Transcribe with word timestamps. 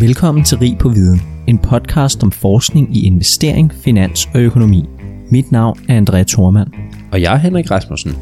Velkommen 0.00 0.44
til 0.44 0.58
Rig 0.58 0.78
på 0.78 0.88
Viden, 0.88 1.20
en 1.48 1.58
podcast 1.58 2.22
om 2.22 2.32
forskning 2.32 2.96
i 2.96 3.06
investering, 3.06 3.72
finans 3.74 4.28
og 4.34 4.40
økonomi. 4.40 4.84
Mit 5.30 5.52
navn 5.52 5.78
er 5.88 6.00
André 6.00 6.24
Thormand. 6.24 6.68
Og 7.12 7.22
jeg 7.22 7.34
er 7.34 7.38
Henrik 7.38 7.70
Rasmussen. 7.70 8.12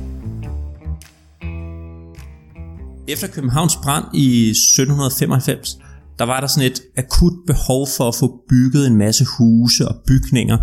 Efter 3.09 3.27
Københavns 3.27 3.77
brand 3.77 4.05
i 4.15 4.51
1795, 4.51 5.79
der 6.19 6.25
var 6.25 6.41
der 6.41 6.47
sådan 6.47 6.71
et 6.71 6.83
akut 6.97 7.33
behov 7.47 7.87
for 7.97 8.09
at 8.09 8.15
få 8.15 8.41
bygget 8.49 8.87
en 8.87 8.97
masse 8.97 9.25
huse 9.39 9.89
og 9.89 9.95
bygninger, 10.07 10.59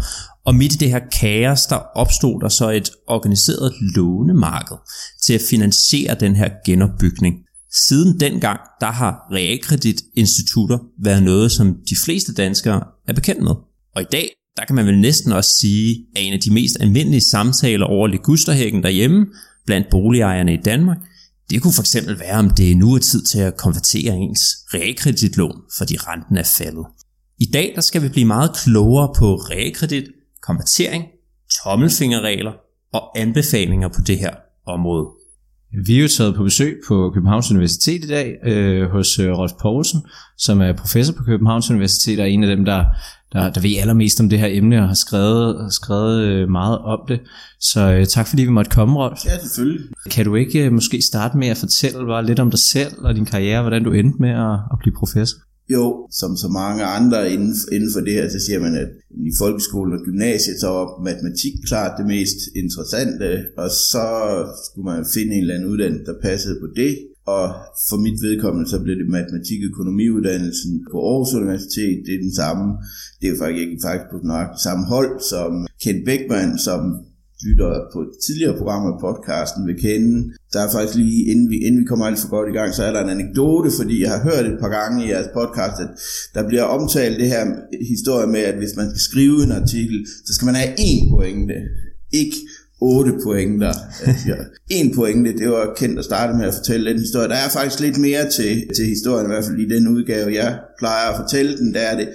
og 0.46 0.56
midt 0.56 0.74
i 0.74 0.78
det 0.78 0.90
her 0.90 1.02
kaos, 1.20 1.66
der 1.66 1.80
opstod 1.96 2.42
der 2.42 2.50
så 2.50 2.70
et 2.70 2.90
organiseret 3.08 3.74
lånemarked 3.96 4.78
til 5.26 5.34
at 5.34 5.42
finansiere 5.50 6.16
den 6.20 6.36
her 6.36 6.50
genopbygning. 6.66 7.36
Siden 7.74 8.20
dengang, 8.20 8.60
der 8.82 8.92
har 8.92 9.28
realkreditinstitutter 9.32 10.78
været 11.04 11.24
noget, 11.24 11.52
som 11.52 11.76
de 11.90 11.96
fleste 12.06 12.34
danskere 12.34 12.84
er 13.08 13.14
bekendt 13.14 13.44
med. 13.44 13.56
Og 13.96 14.02
i 14.02 14.06
dag, 14.12 14.30
der 14.58 14.66
kan 14.66 14.76
man 14.76 14.86
vel 14.86 15.00
næsten 15.00 15.32
også 15.32 15.50
sige, 15.60 16.06
at 16.16 16.24
en 16.24 16.34
af 16.34 16.40
de 16.40 16.54
mest 16.54 16.78
almindelige 16.80 17.22
samtaler 17.22 17.86
over 17.86 18.08
ligusterhækken 18.08 18.84
derhjemme, 18.84 19.26
blandt 19.66 19.88
boligejerne 19.92 20.54
i 20.54 20.62
Danmark, 20.66 20.98
det 21.50 21.62
kunne 21.62 21.74
for 21.74 21.82
eksempel 21.82 22.20
være, 22.20 22.40
om 22.40 22.50
det 22.50 22.78
nu 22.78 22.94
er 22.94 23.00
tid 23.00 23.26
til 23.26 23.40
at 23.40 23.58
konvertere 23.58 24.16
ens 24.16 24.42
realkreditlån, 24.74 25.62
fordi 25.78 25.98
renten 25.98 26.38
er 26.38 26.44
faldet. 26.44 26.86
I 27.40 27.46
dag 27.46 27.72
der 27.76 27.82
skal 27.82 28.04
vi 28.04 28.10
blive 28.10 28.26
meget 28.26 28.52
klogere 28.56 29.14
på 29.18 29.36
realkredit, 29.36 30.04
konvertering, 30.42 31.04
tommelfingerregler 31.64 32.52
og 32.94 33.20
anbefalinger 33.20 33.88
på 33.88 34.02
det 34.08 34.20
her 34.20 34.36
område. 34.66 35.08
Vi 35.74 35.98
er 35.98 36.02
jo 36.02 36.08
taget 36.08 36.36
på 36.36 36.44
besøg 36.44 36.82
på 36.88 37.12
Københavns 37.14 37.52
Universitet 37.52 38.06
i 38.06 38.08
dag 38.08 38.38
øh, 38.44 38.90
hos 38.90 39.20
øh, 39.20 39.32
Rolf 39.32 39.52
Poulsen, 39.62 40.02
som 40.38 40.62
er 40.62 40.74
professor 40.74 41.14
på 41.14 41.24
Københavns 41.24 41.70
Universitet 41.70 42.20
og 42.20 42.30
en 42.30 42.44
af 42.44 42.56
dem, 42.56 42.66
der, 42.66 42.86
der, 43.34 43.50
der 43.50 43.62
ved 43.62 43.78
allermest 43.82 44.20
om 44.20 44.30
det 44.30 44.40
her 44.40 44.48
emne 44.52 44.82
og 44.82 44.88
har 44.88 44.94
skrevet, 44.94 45.74
skrevet 45.74 46.22
øh, 46.22 46.50
meget 46.50 46.78
om 46.80 47.00
det. 47.08 47.20
Så 47.60 47.92
øh, 47.92 48.06
tak 48.06 48.28
fordi 48.28 48.44
vi 48.44 48.50
måtte 48.50 48.72
komme, 48.72 49.00
Rolf. 49.00 49.26
Ja, 49.26 49.40
selvfølgelig. 49.40 49.86
Kan 50.12 50.26
du 50.26 50.36
ikke 50.36 50.66
øh, 50.66 50.72
måske 50.72 51.02
starte 51.02 51.38
med 51.38 51.48
at 51.48 51.58
fortælle 51.58 52.06
bare 52.06 52.26
lidt 52.26 52.40
om 52.40 52.50
dig 52.50 52.60
selv 52.60 52.94
og 52.98 53.16
din 53.16 53.26
karriere, 53.26 53.62
hvordan 53.62 53.84
du 53.84 53.92
endte 53.92 54.22
med 54.22 54.30
at, 54.30 54.60
at 54.72 54.80
blive 54.80 54.96
professor? 55.00 55.38
Jo, 55.74 56.08
som 56.20 56.32
så 56.44 56.48
mange 56.48 56.84
andre 56.84 57.32
inden, 57.34 57.56
inden 57.72 57.92
for 57.94 58.02
det 58.02 58.14
her, 58.14 58.30
så 58.30 58.40
siger 58.46 58.60
man, 58.60 58.76
at 58.76 58.90
i 59.30 59.32
folkeskolen 59.42 59.94
og 59.98 60.04
gymnasiet, 60.06 60.60
så 60.60 60.68
var 60.68 61.04
matematik 61.10 61.54
klart 61.70 62.00
det 62.00 62.08
mest 62.16 62.40
interessante, 62.62 63.28
og 63.58 63.70
så 63.92 64.08
skulle 64.66 64.86
man 64.92 65.06
finde 65.16 65.32
en 65.34 65.42
eller 65.42 65.56
anden 65.56 65.70
uddannelse, 65.70 66.06
der 66.06 66.22
passede 66.28 66.58
på 66.64 66.68
det. 66.76 66.94
Og 67.26 67.46
for 67.90 67.98
mit 68.06 68.20
vedkommende, 68.28 68.70
så 68.70 68.78
blev 68.84 68.96
det 69.02 69.16
matematik-økonomiuddannelsen 69.18 70.72
på 70.92 70.98
Aarhus 71.10 71.34
Universitet. 71.42 71.98
Det 72.06 72.14
er 72.16 72.26
den 72.28 72.36
samme, 72.42 72.66
det 73.22 73.28
er 73.30 73.38
faktisk 73.42 73.62
ikke 73.62 73.84
faktisk 73.88 74.08
på 74.12 74.18
den 74.24 74.32
samme 74.66 74.84
hold 74.94 75.14
som 75.34 75.52
Kent 75.84 76.02
Beckmann, 76.08 76.52
som 76.68 76.82
lytter 77.46 77.72
på 77.94 78.00
tidligere 78.26 78.58
program 78.58 78.84
af 78.92 79.00
podcasten 79.08 79.68
vil 79.68 79.82
kende. 79.82 80.34
Der 80.54 80.60
er 80.62 80.72
faktisk 80.72 80.98
lige, 80.98 81.32
inden 81.32 81.50
vi, 81.50 81.58
inden 81.58 81.82
vi 81.82 81.86
kommer 81.86 82.06
alt 82.06 82.20
for 82.20 82.30
godt 82.30 82.50
i 82.50 82.58
gang, 82.60 82.74
så 82.74 82.84
er 82.84 82.92
der 82.94 83.04
en 83.04 83.10
anekdote, 83.10 83.70
fordi 83.80 84.02
jeg 84.04 84.12
har 84.12 84.22
hørt 84.30 84.46
et 84.46 84.60
par 84.60 84.70
gange 84.70 85.06
i 85.06 85.10
jeres 85.10 85.30
podcast, 85.34 85.78
at 85.86 85.90
der 86.36 86.48
bliver 86.48 86.64
omtalt 86.64 87.20
det 87.20 87.28
her 87.28 87.44
historie 87.88 88.28
med, 88.28 88.40
at 88.40 88.58
hvis 88.58 88.76
man 88.76 88.90
skal 88.90 89.00
skrive 89.10 89.44
en 89.44 89.52
artikel, 89.52 90.08
så 90.26 90.34
skal 90.34 90.46
man 90.46 90.56
have 90.56 90.74
én 90.80 91.10
pointe. 91.16 91.54
Ikke 92.12 92.38
8 92.82 93.14
pointer. 93.24 93.74
Ja. 94.28 94.36
En 94.70 94.94
pointe, 94.98 95.38
det 95.38 95.50
var 95.50 95.74
kendt 95.78 96.00
at 96.00 96.06
starte 96.06 96.38
med 96.38 96.46
at 96.46 96.54
fortælle 96.54 96.90
den 96.90 97.00
historie. 97.00 97.30
Der 97.30 97.36
er 97.36 97.50
faktisk 97.50 97.80
lidt 97.80 97.98
mere 97.98 98.30
til, 98.30 98.68
til 98.76 98.86
historien, 98.86 99.26
i 99.26 99.32
hvert 99.34 99.46
fald 99.46 99.60
i 99.60 99.70
den 99.76 99.88
udgave, 99.88 100.34
jeg 100.34 100.60
plejer 100.80 101.10
at 101.10 101.20
fortælle 101.22 101.58
den. 101.58 101.74
Der 101.74 101.80
er 101.80 101.98
det, 101.98 102.10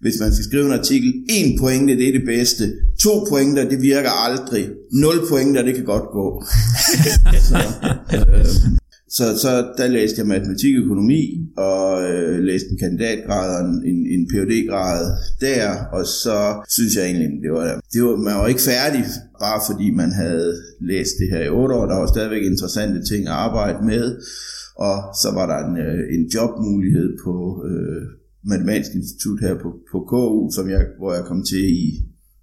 hvis 0.00 0.20
man 0.20 0.32
skal 0.32 0.44
skrive 0.44 0.66
en 0.66 0.72
artikel, 0.72 1.14
en 1.28 1.58
pointe, 1.58 1.96
det 1.96 2.08
er 2.08 2.12
det 2.12 2.26
bedste. 2.26 2.72
To 3.00 3.24
pointer, 3.28 3.68
det 3.68 3.82
virker 3.82 4.10
aldrig. 4.10 4.68
Nul 4.92 5.28
pointer, 5.28 5.62
det 5.62 5.74
kan 5.74 5.84
godt 5.84 6.08
gå. 6.12 6.44
så, 7.48 7.56
øh, 8.14 8.46
så, 9.08 9.38
så 9.38 9.50
der 9.78 9.88
læste 9.88 10.18
jeg 10.18 10.26
matematik 10.26 10.76
og 10.76 10.82
økonomi, 10.84 11.22
og 11.56 12.10
øh, 12.10 12.38
læste 12.38 12.68
en 12.70 12.78
kandidatgrad 12.78 13.48
og 13.58 13.68
en, 13.90 14.06
en 14.14 14.28
Ph.D.-grad 14.30 15.00
der, 15.40 15.84
og 15.92 16.06
så 16.06 16.64
synes 16.68 16.96
jeg 16.96 17.04
egentlig, 17.04 17.28
det 17.42 17.52
var, 17.52 17.80
det 17.92 18.02
var, 18.04 18.16
man 18.16 18.34
var 18.34 18.46
ikke 18.46 18.60
færdig, 18.60 19.04
bare 19.40 19.60
fordi 19.68 19.90
man 19.90 20.12
havde 20.12 20.54
læst 20.80 21.14
det 21.20 21.28
her 21.30 21.42
i 21.44 21.48
otte 21.48 21.74
år. 21.74 21.86
Der 21.86 21.98
var 21.98 22.06
stadigvæk 22.06 22.42
interessante 22.42 23.04
ting 23.10 23.26
at 23.26 23.32
arbejde 23.32 23.86
med, 23.86 24.16
og 24.76 24.96
så 25.22 25.28
var 25.38 25.46
der 25.52 25.58
en, 25.68 25.76
øh, 25.86 26.00
en 26.14 26.22
jobmulighed 26.34 27.08
på 27.24 27.64
øh, 27.70 28.02
Matematisk 28.46 28.92
Institut 28.94 29.40
her 29.40 29.54
på, 29.62 29.68
på 29.92 29.98
KU, 30.10 30.50
som 30.56 30.70
jeg, 30.70 30.82
hvor 30.98 31.14
jeg 31.14 31.24
kom 31.24 31.44
til 31.50 31.64
i 31.86 31.86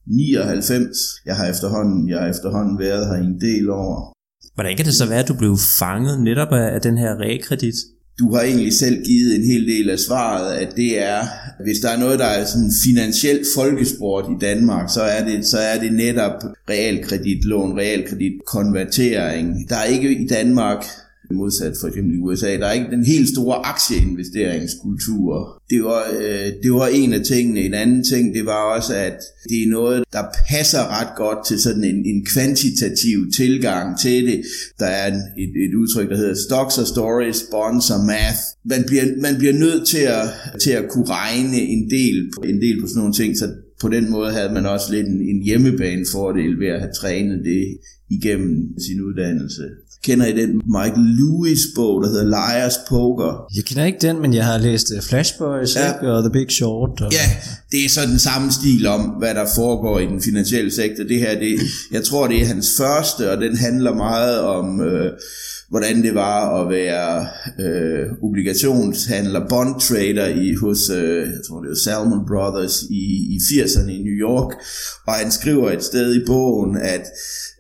99. 0.08 0.98
Jeg 1.26 1.36
har 1.36 1.48
efterhånden, 1.54 2.10
jeg 2.10 2.20
har 2.20 2.30
efterhånden 2.30 2.80
været 2.80 3.08
her 3.08 3.24
i 3.24 3.26
en 3.26 3.42
del 3.42 3.70
år. 3.70 4.14
Hvordan 4.56 4.78
kan 4.78 4.86
det 4.86 4.94
så 4.94 5.10
være, 5.10 5.20
at 5.20 5.28
du 5.28 5.38
blev 5.38 5.58
fanget 5.80 6.24
netop 6.24 6.52
af 6.52 6.82
den 6.82 6.98
her 6.98 7.12
realkredit? 7.20 7.76
Du 8.20 8.34
har 8.34 8.42
egentlig 8.42 8.74
selv 8.74 9.04
givet 9.06 9.36
en 9.36 9.44
hel 9.44 9.68
del 9.68 9.90
af 9.90 10.00
svaret, 10.00 10.54
at 10.54 10.76
det 10.76 11.00
er, 11.04 11.20
hvis 11.64 11.80
der 11.80 11.90
er 11.90 12.00
noget, 12.00 12.20
der 12.20 12.26
er 12.26 12.46
sådan 12.46 12.72
finansiel 12.86 13.46
folkesport 13.56 14.26
i 14.30 14.38
Danmark, 14.42 14.90
så 14.90 15.02
er 15.02 15.26
det, 15.26 15.46
så 15.46 15.58
er 15.58 15.80
det 15.80 15.94
netop 15.94 16.44
realkreditlån, 16.70 17.78
realkreditkonvertering. 17.80 19.70
Der 19.70 19.76
er 19.76 19.84
ikke 19.84 20.16
i 20.16 20.28
Danmark 20.28 20.86
modsat 21.34 21.74
for 21.82 21.88
eksempel 21.88 22.16
i 22.16 22.18
USA. 22.18 22.58
Der 22.58 22.66
er 22.66 22.72
ikke 22.72 22.92
den 22.92 23.06
helt 23.06 23.30
store 23.30 23.66
aktieinvesteringskultur. 23.66 25.62
Det 25.70 25.84
var, 25.84 26.04
øh, 26.20 26.48
det 26.64 26.72
var 26.74 26.88
en 26.88 27.14
af 27.14 27.22
tingene. 27.22 27.60
En 27.60 27.74
anden 27.74 28.04
ting, 28.04 28.36
det 28.36 28.46
var 28.46 28.76
også, 28.76 28.94
at 28.96 29.18
det 29.50 29.64
er 29.64 29.68
noget, 29.68 30.04
der 30.14 30.24
passer 30.50 30.84
ret 31.00 31.16
godt 31.18 31.48
til 31.48 31.60
sådan 31.60 31.84
en, 31.84 32.06
en 32.06 32.26
kvantitativ 32.26 33.32
tilgang 33.38 34.00
til 34.00 34.26
det. 34.26 34.42
Der 34.80 34.86
er 34.86 35.08
en, 35.14 35.20
et, 35.44 35.54
et 35.66 35.74
udtryk, 35.82 36.10
der 36.10 36.18
hedder 36.18 36.36
stocks 36.48 36.78
og 36.78 36.88
stories, 36.88 37.46
bonds 37.52 37.92
og 37.92 38.00
math. 38.06 38.42
Man 38.66 38.84
bliver, 38.88 39.06
man 39.22 39.36
bliver 39.38 39.54
nødt 39.54 39.88
til 39.88 40.04
at, 40.20 40.26
til 40.64 40.72
at 40.72 40.86
kunne 40.90 41.06
regne 41.10 41.58
en 41.58 41.90
del, 41.90 42.32
en 42.46 42.62
del 42.62 42.82
på 42.82 42.88
sådan 42.88 43.00
nogle 43.00 43.14
ting, 43.14 43.38
så 43.38 43.48
på 43.82 43.90
den 43.90 44.12
måde 44.12 44.32
havde 44.32 44.54
man 44.54 44.66
også 44.66 44.88
lidt 44.94 45.08
en, 45.08 45.22
en 45.22 45.44
hjemmebanefordel 45.44 46.60
ved 46.60 46.68
at 46.68 46.80
have 46.80 46.94
trænet 47.02 47.40
det 47.46 47.78
igennem 48.10 48.80
sin 48.88 49.02
uddannelse. 49.02 49.64
Kender 50.04 50.26
I 50.26 50.34
den 50.34 50.62
Michael 50.66 51.06
Lewis 51.20 51.60
bog, 51.76 52.04
der 52.04 52.10
hedder 52.10 52.24
Liars 52.24 52.78
Poker? 52.90 53.46
Jeg 53.56 53.64
kender 53.64 53.86
ikke 53.86 54.08
den, 54.08 54.22
men 54.22 54.34
jeg 54.34 54.46
har 54.46 54.58
læst 54.58 54.92
øh, 54.96 55.02
Flashboys 55.02 55.76
ja. 55.76 55.94
ikke? 55.94 56.12
og 56.14 56.24
The 56.24 56.32
Big 56.32 56.52
Short. 56.52 57.02
Og... 57.02 57.12
Ja, 57.12 57.26
det 57.74 57.86
er 57.86 57.90
så 57.90 58.02
den 58.06 58.20
samme 58.20 58.52
stil 58.52 58.88
om, 58.88 59.02
hvad 59.02 59.36
der 59.36 59.46
foregår 59.56 60.00
i 60.00 60.06
den 60.06 60.22
finansielle 60.22 60.72
sektor. 60.72 61.04
Det 61.04 61.20
her, 61.20 61.40
det, 61.40 61.60
jeg 61.92 62.04
tror, 62.04 62.28
det 62.28 62.42
er 62.42 62.46
hans 62.46 62.70
første, 62.78 63.32
og 63.32 63.38
den 63.42 63.58
handler 63.58 63.94
meget 63.96 64.40
om... 64.40 64.82
Øh, 64.82 65.12
hvordan 65.70 66.04
det 66.04 66.16
var 66.16 66.62
at 66.62 66.70
være 66.70 67.28
øh, 67.60 68.06
obligationshandler, 68.22 69.48
bond 69.50 69.82
trader 69.82 70.28
i, 70.28 70.54
hos, 70.54 70.90
øh, 70.90 71.18
jeg 71.18 71.42
tror 71.48 71.62
det 71.62 71.70
var 71.70 71.84
Salmon 71.84 72.28
Brothers 72.28 72.84
i, 72.90 73.04
i 73.36 73.38
80'erne 73.38 73.90
i 73.90 74.04
New 74.04 74.18
York. 74.30 74.52
Og 75.08 75.14
han 75.14 75.32
skriver 75.32 75.72
et 75.72 75.84
sted 75.84 76.16
i 76.16 76.26
bogen, 76.26 76.78
at 76.78 77.06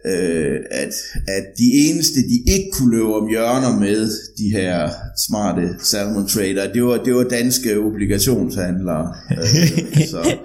øh, 0.06 0.58
at, 0.72 0.94
at 1.28 1.46
de 1.58 1.68
eneste, 1.88 2.20
de 2.20 2.38
ikke 2.54 2.70
kunne 2.74 2.92
løbe 2.92 3.16
om 3.16 3.30
hjørner 3.30 3.80
med, 3.80 4.10
de 4.38 4.50
her 4.52 4.90
smarte 5.28 5.70
salmon 5.84 6.28
trader, 6.28 6.74
det 6.74 6.84
var, 6.84 6.98
det 6.98 7.16
var 7.16 7.24
danske 7.24 7.80
obligationshandlere. 7.80 9.14
øh, 9.32 10.03
så. 10.10 10.38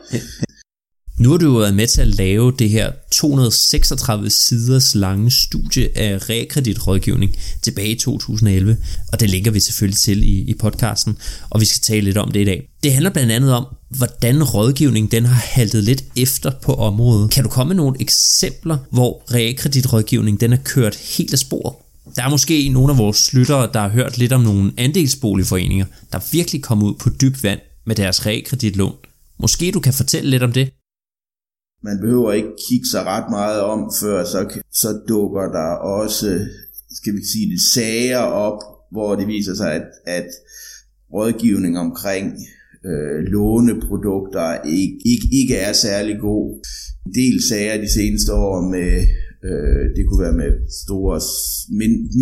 Nu 1.18 1.30
har 1.30 1.36
du 1.36 1.46
jo 1.46 1.58
været 1.58 1.74
med 1.74 1.86
til 1.86 2.00
at 2.00 2.08
lave 2.08 2.52
det 2.58 2.70
her 2.70 2.92
236 3.10 4.30
siders 4.30 4.94
lange 4.94 5.30
studie 5.30 5.98
af 5.98 6.30
realkreditrådgivning 6.30 7.36
tilbage 7.62 7.88
i 7.88 7.98
2011, 7.98 8.76
og 9.12 9.20
det 9.20 9.30
linker 9.30 9.50
vi 9.50 9.60
selvfølgelig 9.60 9.98
til 9.98 10.22
i, 10.22 10.50
i 10.50 10.54
podcasten, 10.54 11.16
og 11.50 11.60
vi 11.60 11.64
skal 11.66 11.80
tale 11.80 12.00
lidt 12.00 12.18
om 12.18 12.30
det 12.30 12.40
i 12.40 12.44
dag. 12.44 12.68
Det 12.82 12.92
handler 12.92 13.10
blandt 13.10 13.32
andet 13.32 13.52
om, 13.52 13.66
hvordan 13.88 14.42
rådgivning 14.42 15.12
den 15.12 15.24
har 15.24 15.34
haltet 15.34 15.84
lidt 15.84 16.04
efter 16.16 16.50
på 16.62 16.74
området. 16.74 17.30
Kan 17.30 17.44
du 17.44 17.50
komme 17.50 17.68
med 17.68 17.76
nogle 17.76 18.00
eksempler, 18.00 18.78
hvor 18.90 19.22
realkreditrådgivning 19.34 20.40
den 20.40 20.52
er 20.52 20.58
kørt 20.64 20.96
helt 20.96 21.32
af 21.32 21.38
sporet? 21.38 21.74
Der 22.16 22.22
er 22.22 22.30
måske 22.30 22.68
nogle 22.68 22.92
af 22.92 22.98
vores 22.98 23.32
lyttere, 23.32 23.68
der 23.72 23.80
har 23.80 23.88
hørt 23.88 24.18
lidt 24.18 24.32
om 24.32 24.40
nogle 24.40 24.72
andelsboligforeninger, 24.76 25.86
der 26.12 26.18
virkelig 26.32 26.62
kom 26.62 26.82
ud 26.82 26.94
på 26.94 27.10
dyb 27.20 27.42
vand 27.42 27.60
med 27.86 27.96
deres 27.96 28.26
realkreditlån. 28.26 28.94
Måske 29.40 29.70
du 29.70 29.80
kan 29.80 29.92
fortælle 29.92 30.30
lidt 30.30 30.42
om 30.42 30.52
det? 30.52 30.72
Man 31.82 31.98
behøver 32.00 32.32
ikke 32.32 32.48
kigge 32.68 32.86
sig 32.92 33.04
ret 33.04 33.30
meget 33.30 33.60
om, 33.60 33.92
før 34.00 34.24
så, 34.24 34.60
så 34.72 35.00
dukker 35.08 35.46
der 35.58 35.70
også, 35.98 36.46
skal 36.90 37.12
vi 37.12 37.22
sige 37.32 37.50
det, 37.52 37.60
sager 37.74 38.18
op, 38.18 38.62
hvor 38.92 39.16
det 39.16 39.26
viser 39.26 39.54
sig, 39.54 39.72
at, 39.72 39.86
at 40.06 40.28
rådgivning 41.12 41.78
omkring 41.78 42.26
øh, 42.84 43.18
låneprodukter 43.32 44.62
ikke, 44.62 44.98
ikke, 45.04 45.28
ikke 45.32 45.56
er 45.56 45.72
særlig 45.72 46.18
god. 46.20 46.66
En 47.06 47.14
del 47.14 47.42
sager 47.48 47.80
de 47.80 47.92
seneste 47.92 48.32
år 48.32 48.60
med 48.70 49.06
Øh, 49.44 49.96
det 49.96 50.06
kunne 50.06 50.24
være 50.26 50.40
med 50.42 50.52
store, 50.84 51.20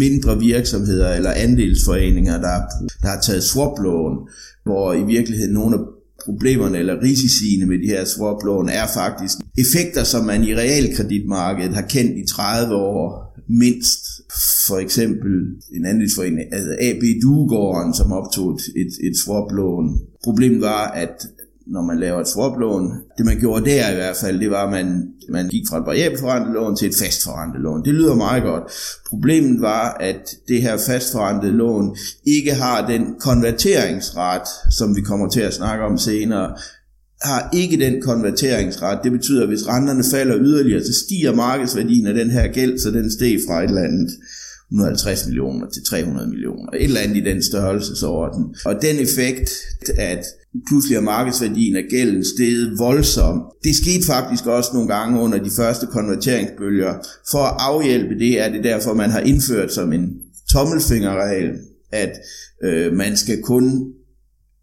mindre 0.05 0.39
virksomheder 0.39 1.15
eller 1.15 1.31
andelsforeninger, 1.31 2.41
der, 2.41 2.57
der 3.03 3.09
har 3.09 3.21
taget 3.21 3.43
swaplån, 3.43 4.29
hvor 4.65 4.95
i 4.95 5.05
virkeligheden 5.15 5.55
nogle 5.55 5.77
af 5.77 5.83
problemerne 6.27 6.79
eller 6.79 7.03
risiciene 7.03 7.67
med 7.67 7.79
de 7.79 7.87
her 7.87 8.05
swaplån 8.05 8.69
er 8.69 8.87
faktisk 8.95 9.37
effekter, 9.59 10.05
som 10.05 10.25
man 10.25 10.45
i 10.45 10.55
realkreditmarkedet 10.55 11.75
har 11.75 11.87
kendt 11.95 12.19
i 12.19 12.27
30 12.27 12.75
år 12.75 13.09
mindst. 13.49 14.03
For 14.67 14.79
eksempel 14.79 15.33
en 15.77 15.87
andelsforening, 15.87 16.41
altså 16.53 16.77
AB 16.81 17.03
Duegården, 17.23 17.95
som 17.95 18.13
optog 18.13 18.55
et, 18.55 18.93
et 19.07 19.17
swaplån. 19.25 20.01
Problemet 20.25 20.61
var, 20.61 20.85
at 20.91 21.27
når 21.73 21.83
man 21.83 21.99
laver 22.01 22.21
et 22.21 22.29
swaplån. 22.29 22.93
Det 23.19 23.27
man 23.27 23.39
gjorde 23.39 23.71
der 23.71 23.91
i 23.91 23.95
hvert 23.95 24.17
fald, 24.17 24.41
det 24.41 24.51
var, 24.51 24.67
at 24.67 24.71
man, 24.71 25.09
man 25.29 25.49
gik 25.49 25.63
fra 25.69 25.79
et 25.79 25.87
variabelt 25.87 26.53
lån 26.53 26.77
til 26.77 26.89
et 26.89 26.95
fast 26.95 27.29
lån. 27.59 27.85
Det 27.85 27.95
lyder 27.95 28.15
meget 28.15 28.43
godt. 28.43 28.63
Problemet 29.11 29.61
var, 29.61 29.97
at 30.01 30.31
det 30.49 30.63
her 30.63 30.77
fast 30.87 31.15
lån 31.43 31.97
ikke 32.27 32.55
har 32.55 32.87
den 32.87 33.15
konverteringsret, 33.21 34.49
som 34.71 34.97
vi 34.97 35.01
kommer 35.01 35.29
til 35.29 35.41
at 35.41 35.55
snakke 35.55 35.85
om 35.85 35.99
senere, 35.99 36.57
har 37.23 37.51
ikke 37.53 37.77
den 37.85 38.03
konverteringsret. 38.03 38.99
Det 39.05 39.13
betyder, 39.13 39.43
at 39.43 39.49
hvis 39.49 39.69
renterne 39.69 40.05
falder 40.11 40.37
yderligere, 40.39 40.85
så 40.85 40.93
stiger 41.05 41.35
markedsværdien 41.35 42.07
af 42.07 42.15
den 42.15 42.31
her 42.31 42.53
gæld, 42.53 42.79
så 42.79 42.91
den 42.91 43.13
steg 43.13 43.41
fra 43.49 43.63
et 43.63 43.69
eller 43.69 43.83
andet 43.83 44.11
150 44.73 45.27
millioner 45.27 45.67
til 45.71 45.85
300 45.85 46.29
millioner. 46.29 46.71
Et 46.73 46.85
eller 46.85 47.01
andet 47.01 47.17
i 47.17 47.25
den 47.25 47.43
størrelsesorden. 47.43 48.55
Og 48.65 48.75
den 48.83 48.97
effekt, 48.99 49.51
at 49.99 50.25
pludselig 50.69 50.97
er 50.97 51.01
markedsværdien 51.01 51.77
af 51.77 51.85
gælden 51.91 52.25
steget 52.25 52.79
voldsomt. 52.79 53.43
Det 53.65 53.77
skete 53.77 54.07
faktisk 54.07 54.47
også 54.47 54.71
nogle 54.75 54.89
gange 54.89 55.21
under 55.21 55.39
de 55.39 55.51
første 55.57 55.87
konverteringsbølger. 55.87 56.95
For 57.31 57.39
at 57.39 57.57
afhjælpe 57.59 58.19
det 58.19 58.41
er 58.41 58.53
det 58.53 58.65
derfor, 58.65 58.95
man 58.95 59.11
har 59.11 59.21
indført 59.21 59.73
som 59.73 59.93
en 59.93 60.09
tommelfingerregel, 60.53 61.51
at 61.93 62.13
øh, 62.65 62.93
man 62.93 63.17
skal 63.17 63.43
kun 63.43 63.93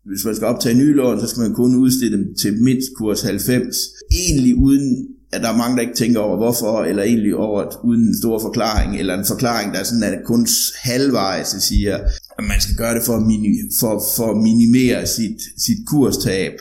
hvis 0.06 0.26
man 0.26 0.36
skal 0.36 0.48
optage 0.48 0.76
nye 0.76 0.94
lån, 0.94 1.20
så 1.20 1.28
skal 1.28 1.42
man 1.42 1.54
kun 1.54 1.76
udstille 1.76 2.18
dem 2.18 2.36
til 2.42 2.64
mindst 2.64 2.90
kurs 2.98 3.22
90. 3.22 3.76
Egentlig 4.12 4.56
uden 4.56 5.08
at 5.34 5.42
der 5.42 5.50
er 5.50 5.58
mange, 5.58 5.76
der 5.76 5.82
ikke 5.82 5.94
tænker 5.94 6.20
over 6.20 6.38
hvorfor, 6.38 6.84
eller 6.84 7.04
egentlig 7.04 7.36
over 7.36 7.62
at 7.62 7.74
uden 7.84 8.02
en 8.02 8.18
stor 8.18 8.40
forklaring, 8.40 9.00
eller 9.00 9.18
en 9.18 9.26
forklaring, 9.26 9.74
der 9.74 9.80
er 9.80 9.84
sådan, 9.84 10.04
at 10.04 10.20
kun 10.26 10.48
halvvejs 10.76 11.48
siger, 11.48 12.00
at 12.38 12.44
man 12.44 12.62
skal 12.62 12.76
gøre 12.76 12.96
det 12.96 13.04
for 13.06 13.16
at, 13.16 13.24
mini- 13.24 13.80
for, 13.80 14.04
for 14.18 14.32
at 14.32 14.38
minimere 14.38 15.08
sit, 15.08 15.40
sit 15.58 15.78
kurstab. 15.88 16.54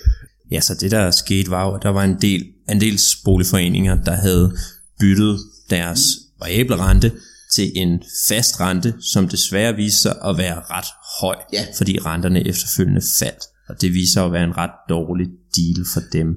Ja, 0.51 0.61
så 0.61 0.75
det 0.75 0.91
der 0.91 1.11
skete 1.11 1.51
var 1.51 1.67
jo, 1.67 1.75
at 1.75 1.83
der 1.83 1.89
var 1.89 2.05
en 2.05 2.17
del, 2.21 2.45
en 2.71 2.81
del 2.81 2.99
boligforeninger, 3.25 4.05
der 4.05 4.13
havde 4.13 4.57
byttet 5.01 5.39
deres 5.71 6.01
variable 6.41 6.77
rente 6.77 7.13
til 7.55 7.73
en 7.75 8.03
fast 8.29 8.61
rente, 8.61 8.95
som 9.01 9.29
desværre 9.29 9.77
viser 9.77 9.99
sig 9.99 10.17
at 10.25 10.39
være 10.39 10.61
ret 10.71 10.91
høj, 11.21 11.37
ja. 11.53 11.65
fordi 11.77 11.99
renterne 11.99 12.47
efterfølgende 12.47 13.03
faldt. 13.19 13.45
Og 13.69 13.81
det 13.81 13.95
viser 13.95 14.23
at 14.23 14.33
være 14.33 14.45
en 14.45 14.57
ret 14.57 14.77
dårlig 14.89 15.27
deal 15.57 15.87
for 15.95 16.01
dem. 16.13 16.29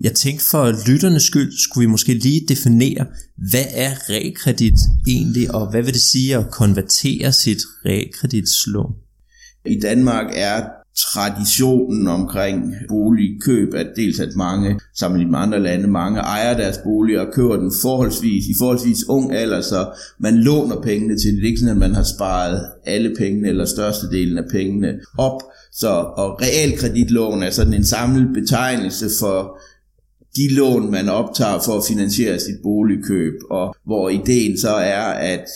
Jeg 0.00 0.12
tænkte 0.12 0.44
for 0.50 0.90
lytternes 0.90 1.22
skyld, 1.22 1.52
skulle 1.58 1.86
vi 1.86 1.90
måske 1.90 2.14
lige 2.14 2.40
definere, 2.48 3.06
hvad 3.50 3.64
er 3.74 3.90
realkredit 4.10 4.78
egentlig, 5.06 5.54
og 5.54 5.70
hvad 5.70 5.82
vil 5.82 5.92
det 5.92 6.02
sige 6.02 6.36
at 6.36 6.50
konvertere 6.50 7.32
sit 7.32 7.58
realkreditslån? 7.86 8.92
I 9.66 9.80
Danmark 9.80 10.26
er 10.34 10.64
traditionen 10.96 12.08
omkring 12.08 12.74
boligkøb, 12.88 13.74
at 13.74 13.86
dels 13.96 14.20
at 14.20 14.36
mange, 14.36 14.80
sammenlignet 14.98 15.30
med 15.30 15.38
andre 15.38 15.60
lande, 15.62 15.88
mange 15.88 16.20
ejer 16.20 16.56
deres 16.56 16.78
bolig 16.84 17.20
og 17.20 17.26
køber 17.32 17.56
den 17.56 17.72
forholdsvis, 17.82 18.46
i 18.46 18.54
forholdsvis 18.58 19.08
ung 19.08 19.32
alder, 19.32 19.60
så 19.60 19.86
man 20.18 20.36
låner 20.36 20.82
pengene 20.82 21.18
til 21.18 21.30
det. 21.30 21.36
Det 21.36 21.42
er 21.42 21.46
ikke 21.46 21.60
sådan, 21.60 21.74
at 21.74 21.80
man 21.80 21.94
har 21.94 22.06
sparet 22.16 22.60
alle 22.86 23.14
pengene 23.18 23.48
eller 23.48 23.64
størstedelen 23.64 24.38
af 24.38 24.44
pengene 24.50 24.94
op. 25.18 25.42
Så, 25.72 25.88
og 26.16 26.40
realkreditlån 26.42 27.42
er 27.42 27.50
sådan 27.50 27.74
en 27.74 27.84
samlet 27.84 28.28
betegnelse 28.34 29.06
for 29.20 29.58
de 30.38 30.54
lån, 30.54 30.90
man 30.90 31.08
optager 31.08 31.60
for 31.64 31.74
at 31.78 31.84
finansiere 31.88 32.40
sit 32.40 32.58
boligkøb, 32.62 33.34
og 33.50 33.76
hvor 33.84 34.08
ideen 34.08 34.58
så 34.58 34.70
er, 34.70 35.06
at, 35.34 35.46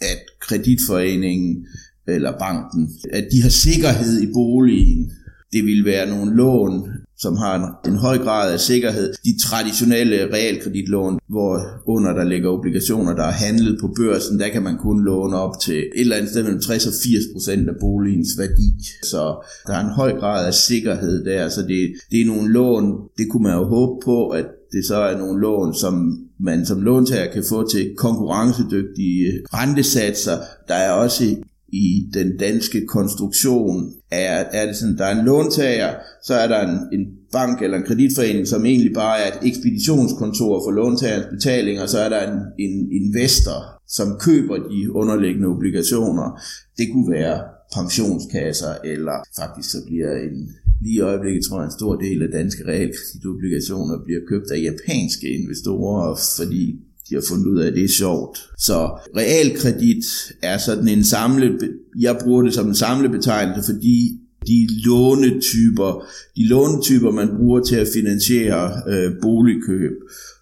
at 0.00 0.20
kreditforeningen 0.40 1.66
eller 2.08 2.38
banken, 2.38 2.90
at 3.12 3.28
de 3.32 3.42
har 3.42 3.54
sikkerhed 3.66 4.20
i 4.20 4.32
boligen. 4.32 5.12
Det 5.52 5.64
vil 5.64 5.84
være 5.84 6.06
nogle 6.06 6.36
lån, 6.36 6.88
som 7.18 7.36
har 7.36 7.54
en, 7.56 7.92
en 7.92 7.98
høj 7.98 8.18
grad 8.18 8.52
af 8.52 8.60
sikkerhed. 8.60 9.12
De 9.24 9.38
traditionelle 9.42 10.32
realkreditlån, 10.34 11.18
hvor 11.28 11.60
under 11.86 12.12
der 12.12 12.24
ligger 12.24 12.50
obligationer, 12.50 13.14
der 13.14 13.24
er 13.24 13.38
handlet 13.46 13.78
på 13.80 13.94
børsen, 13.96 14.40
der 14.40 14.48
kan 14.48 14.62
man 14.62 14.78
kun 14.78 15.04
låne 15.04 15.36
op 15.36 15.60
til 15.60 15.78
et 15.78 15.90
eller 15.94 16.16
andet 16.16 16.30
sted 16.30 16.42
mellem 16.42 16.60
60 16.60 16.86
og 16.86 16.92
80 17.04 17.24
procent 17.34 17.68
af 17.68 17.74
boligens 17.80 18.28
værdi. 18.38 18.70
Så 19.02 19.46
der 19.66 19.72
er 19.72 19.84
en 19.84 19.94
høj 19.94 20.12
grad 20.12 20.46
af 20.46 20.54
sikkerhed 20.54 21.24
der, 21.24 21.48
så 21.48 21.62
det, 21.62 21.92
det 22.10 22.20
er 22.20 22.26
nogle 22.26 22.52
lån, 22.52 22.98
det 23.18 23.26
kunne 23.30 23.42
man 23.42 23.58
jo 23.58 23.64
håbe 23.64 24.00
på, 24.04 24.28
at 24.28 24.46
det 24.72 24.84
så 24.86 24.96
er 24.96 25.18
nogle 25.18 25.40
lån, 25.40 25.74
som 25.74 26.18
man 26.40 26.66
som 26.66 26.82
låntager 26.82 27.32
kan 27.32 27.44
få 27.48 27.68
til 27.70 27.94
konkurrencedygtige 27.96 29.42
rentesatser. 29.54 30.38
Der 30.68 30.74
er 30.74 30.92
også 30.92 31.36
i 31.72 32.10
den 32.14 32.36
danske 32.36 32.86
konstruktion 32.86 33.92
er, 34.10 34.44
er 34.52 34.66
det 34.66 34.76
sådan, 34.76 34.98
der 34.98 35.04
er 35.04 35.18
en 35.18 35.24
låntager, 35.24 35.94
så 36.24 36.34
er 36.34 36.48
der 36.48 36.60
en, 36.68 37.00
en 37.00 37.06
bank 37.32 37.62
eller 37.62 37.76
en 37.76 37.84
kreditforening, 37.86 38.48
som 38.48 38.66
egentlig 38.66 38.94
bare 38.94 39.20
er 39.20 39.28
et 39.32 39.48
ekspeditionskontor 39.48 40.62
for 40.64 40.70
låntagerens 40.70 41.26
betaling, 41.34 41.80
og 41.80 41.88
så 41.88 41.98
er 41.98 42.08
der 42.08 42.32
en, 42.32 42.38
en 42.58 42.92
investor, 42.92 43.58
som 43.88 44.18
køber 44.20 44.56
de 44.56 44.92
underliggende 44.92 45.48
obligationer. 45.48 46.40
Det 46.78 46.86
kunne 46.92 47.10
være 47.10 47.40
pensionskasser, 47.74 48.74
eller 48.84 49.16
faktisk 49.40 49.70
så 49.70 49.78
bliver 49.86 50.12
en, 50.26 50.38
lige 50.82 50.96
i 50.96 51.00
øjeblikket 51.00 51.44
tror 51.44 51.58
jeg 51.58 51.66
en 51.66 51.78
stor 51.80 51.94
del 51.96 52.22
af 52.22 52.28
danske 52.32 52.62
realkreditobligationer 52.64 53.96
bliver 54.04 54.20
købt 54.28 54.50
af 54.50 54.58
japanske 54.68 55.26
investorer, 55.40 56.18
fordi 56.38 56.62
de 57.08 57.14
har 57.14 57.22
fundet 57.28 57.46
ud 57.46 57.58
af, 57.60 57.66
at 57.66 57.72
det 57.72 57.84
er 57.84 57.88
sjovt. 57.98 58.38
Så 58.58 58.86
realkredit 59.16 60.04
er 60.42 60.58
sådan 60.58 60.88
en 60.88 61.04
samle, 61.04 61.58
jeg 62.00 62.16
bruger 62.24 62.42
det 62.42 62.54
som 62.54 62.68
en 62.68 62.74
samlebetegnelse, 62.74 63.72
fordi 63.72 64.18
de 64.46 64.68
lånetyper, 64.84 66.06
de 66.36 66.48
lånetyper, 66.48 67.10
man 67.10 67.28
bruger 67.36 67.60
til 67.60 67.76
at 67.76 67.88
finansiere 67.94 68.72
øh, 68.88 69.12
boligkøb. 69.22 69.92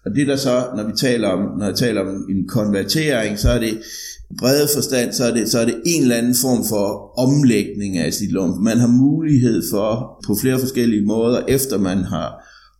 Og 0.05 0.11
det 0.15 0.27
der 0.27 0.35
så, 0.35 0.65
når 0.75 0.87
vi 0.87 0.93
taler 0.97 1.27
om, 1.27 1.59
når 1.59 1.65
jeg 1.65 1.75
taler 1.75 2.01
om 2.01 2.25
en 2.29 2.47
konvertering, 2.47 3.39
så 3.39 3.49
er 3.49 3.59
det 3.59 3.77
brede 4.39 4.67
forstand, 4.75 5.13
så 5.13 5.23
er, 5.23 5.33
det, 5.33 5.51
så 5.51 5.59
er 5.59 5.65
det 5.65 5.75
en 5.85 6.01
eller 6.01 6.15
anden 6.15 6.35
form 6.35 6.65
for 6.69 7.19
omlægning 7.19 7.97
af 7.97 8.13
sit 8.13 8.31
lån. 8.31 8.63
Man 8.63 8.77
har 8.77 8.87
mulighed 8.87 9.63
for 9.71 10.21
på 10.27 10.35
flere 10.41 10.59
forskellige 10.59 11.05
måder, 11.05 11.41
efter 11.47 11.77
man 11.77 11.97
har 11.97 12.29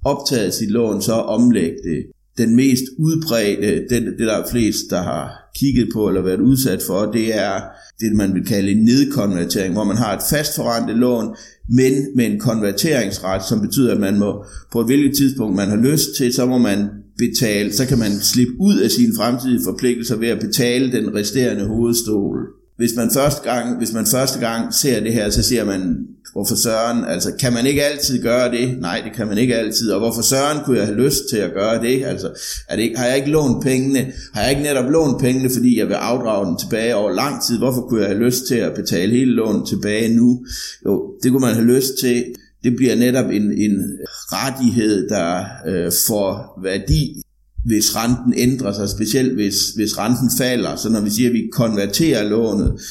optaget 0.05 0.53
sit 0.53 0.71
lån, 0.71 1.01
så 1.01 1.13
omlægge 1.13 1.77
det 1.83 2.05
den 2.37 2.55
mest 2.55 2.83
udbredte, 2.99 3.83
den, 3.89 4.05
det 4.05 4.19
der 4.19 4.33
er 4.33 4.49
flest, 4.51 4.89
der 4.89 5.01
har 5.01 5.51
kigget 5.55 5.89
på 5.93 6.07
eller 6.07 6.21
været 6.21 6.39
udsat 6.39 6.81
for, 6.87 7.11
det 7.11 7.37
er 7.39 7.61
det, 7.99 8.15
man 8.15 8.33
vil 8.33 8.45
kalde 8.45 8.71
en 8.71 8.83
nedkonvertering, 8.83 9.73
hvor 9.73 9.83
man 9.83 9.97
har 9.97 10.15
et 10.15 10.23
fastforrentet 10.29 10.97
lån, 10.97 11.35
men 11.69 11.93
med 12.15 12.25
en 12.25 12.39
konverteringsret, 12.39 13.41
som 13.49 13.61
betyder, 13.61 13.91
at 13.93 13.99
man 13.99 14.19
må 14.19 14.45
på 14.71 14.79
et 14.79 14.85
hvilket 14.85 15.17
tidspunkt, 15.17 15.55
man 15.55 15.69
har 15.69 15.77
lyst 15.91 16.15
til, 16.17 16.33
så 16.33 16.45
må 16.45 16.57
man 16.57 16.89
betale, 17.17 17.73
så 17.73 17.85
kan 17.85 17.99
man 17.99 18.11
slippe 18.11 18.53
ud 18.59 18.77
af 18.79 18.91
sine 18.91 19.13
fremtidige 19.17 19.63
forpligtelser 19.63 20.15
ved 20.15 20.27
at 20.27 20.39
betale 20.39 20.91
den 20.91 21.15
resterende 21.15 21.65
hovedstol. 21.67 22.37
Hvis 22.77 22.95
man 22.97 23.09
første 23.13 23.49
gang, 23.49 23.77
hvis 23.77 23.93
man 23.93 24.05
første 24.05 24.39
gang 24.39 24.73
ser 24.73 24.99
det 25.03 25.13
her, 25.13 25.29
så 25.29 25.43
ser 25.43 25.65
man, 25.65 25.97
hvorfor 26.33 26.55
søren, 26.55 27.05
altså 27.05 27.31
kan 27.39 27.53
man 27.53 27.65
ikke 27.65 27.83
altid 27.83 28.21
gøre 28.21 28.51
det? 28.51 28.81
Nej, 28.81 29.01
det 29.03 29.13
kan 29.15 29.27
man 29.27 29.37
ikke 29.37 29.55
altid. 29.55 29.91
Og 29.91 29.99
hvorfor 29.99 30.21
søren 30.21 30.63
kunne 30.65 30.77
jeg 30.77 30.85
have 30.85 31.03
lyst 31.03 31.23
til 31.29 31.37
at 31.37 31.53
gøre 31.53 31.81
det? 31.81 32.05
Altså, 32.05 32.29
er 32.69 32.75
det, 32.75 32.91
har 32.97 33.05
jeg 33.05 33.17
ikke 33.17 33.29
lånt 33.29 33.63
pengene? 33.63 34.11
Har 34.33 34.41
jeg 34.41 34.49
ikke 34.51 34.63
netop 34.63 34.91
lånt 34.91 35.21
pengene, 35.21 35.49
fordi 35.49 35.79
jeg 35.79 35.87
vil 35.87 35.93
afdrage 35.93 36.45
dem 36.45 36.57
tilbage 36.57 36.95
over 36.95 37.11
lang 37.11 37.43
tid? 37.43 37.57
Hvorfor 37.57 37.81
kunne 37.81 38.01
jeg 38.01 38.09
have 38.09 38.23
lyst 38.25 38.47
til 38.47 38.55
at 38.55 38.73
betale 38.75 39.11
hele 39.11 39.31
lånet 39.31 39.67
tilbage 39.67 40.15
nu? 40.15 40.45
Jo, 40.85 41.13
det 41.23 41.31
kunne 41.31 41.45
man 41.45 41.55
have 41.55 41.67
lyst 41.67 41.93
til. 42.01 42.25
Det 42.63 42.75
bliver 42.75 42.95
netop 42.95 43.25
en, 43.25 43.51
en 43.57 43.83
rettighed, 44.31 45.09
der 45.09 45.45
øh, 45.67 45.91
får 46.07 46.59
værdi 46.63 47.21
hvis 47.65 47.95
renten 47.95 48.33
ændrer 48.37 48.73
sig, 48.73 48.89
specielt 48.89 49.33
hvis, 49.33 49.55
hvis 49.75 49.97
renten 49.97 50.29
falder. 50.37 50.75
Så 50.75 50.89
når 50.89 51.01
vi 51.01 51.09
siger, 51.09 51.29
at 51.29 51.33
vi 51.33 51.49
konverterer 51.51 52.29
lånet, 52.29 52.81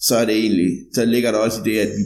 så 0.00 0.16
er 0.16 0.24
det 0.24 0.34
egentlig, 0.34 0.70
så 0.94 1.04
ligger 1.04 1.30
der 1.30 1.38
også 1.38 1.60
i 1.60 1.70
det, 1.70 1.78
at 1.78 1.88
vi, 1.88 2.02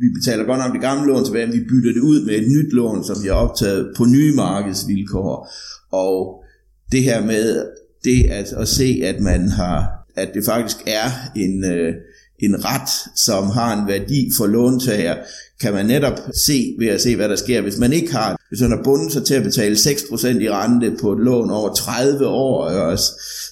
vi 0.00 0.08
betaler 0.18 0.44
godt 0.44 0.58
nok 0.58 0.72
det 0.72 0.80
gamle 0.80 1.06
lån 1.06 1.24
tilbage, 1.24 1.46
men 1.46 1.58
vi 1.58 1.64
bytter 1.70 1.92
det 1.92 2.00
ud 2.00 2.24
med 2.26 2.34
et 2.34 2.48
nyt 2.56 2.72
lån, 2.72 3.04
som 3.04 3.16
vi 3.22 3.28
har 3.28 3.34
optaget 3.34 3.92
på 3.96 4.04
nye 4.04 4.34
markedsvilkår. 4.34 5.50
Og 5.92 6.44
det 6.92 7.02
her 7.02 7.26
med 7.26 7.66
det 8.04 8.24
at, 8.30 8.52
at 8.52 8.68
se, 8.68 9.00
at 9.04 9.20
man 9.20 9.48
har, 9.48 10.06
at 10.16 10.30
det 10.34 10.44
faktisk 10.44 10.76
er 10.86 11.08
en, 11.36 11.64
øh, 11.64 11.94
en 12.38 12.64
ret, 12.64 12.90
som 13.16 13.44
har 13.44 13.80
en 13.80 13.88
værdi 13.88 14.30
for 14.36 14.46
låntager, 14.46 15.14
kan 15.60 15.72
man 15.72 15.86
netop 15.86 16.18
se 16.46 16.76
ved 16.78 16.88
at 16.88 17.00
se, 17.00 17.16
hvad 17.16 17.28
der 17.28 17.36
sker. 17.36 17.60
Hvis 17.60 17.78
man 17.78 17.92
ikke 17.92 18.12
har, 18.12 18.36
hvis 18.48 18.60
man 18.60 18.70
har 18.70 18.80
bundet 18.84 19.12
sig 19.12 19.24
til 19.24 19.34
at 19.34 19.42
betale 19.42 19.76
6% 19.76 20.26
i 20.26 20.50
rente 20.50 20.96
på 21.00 21.12
et 21.12 21.18
lån 21.18 21.50
over 21.50 21.74
30 21.74 22.26
år, 22.26 22.64
også, 22.64 23.04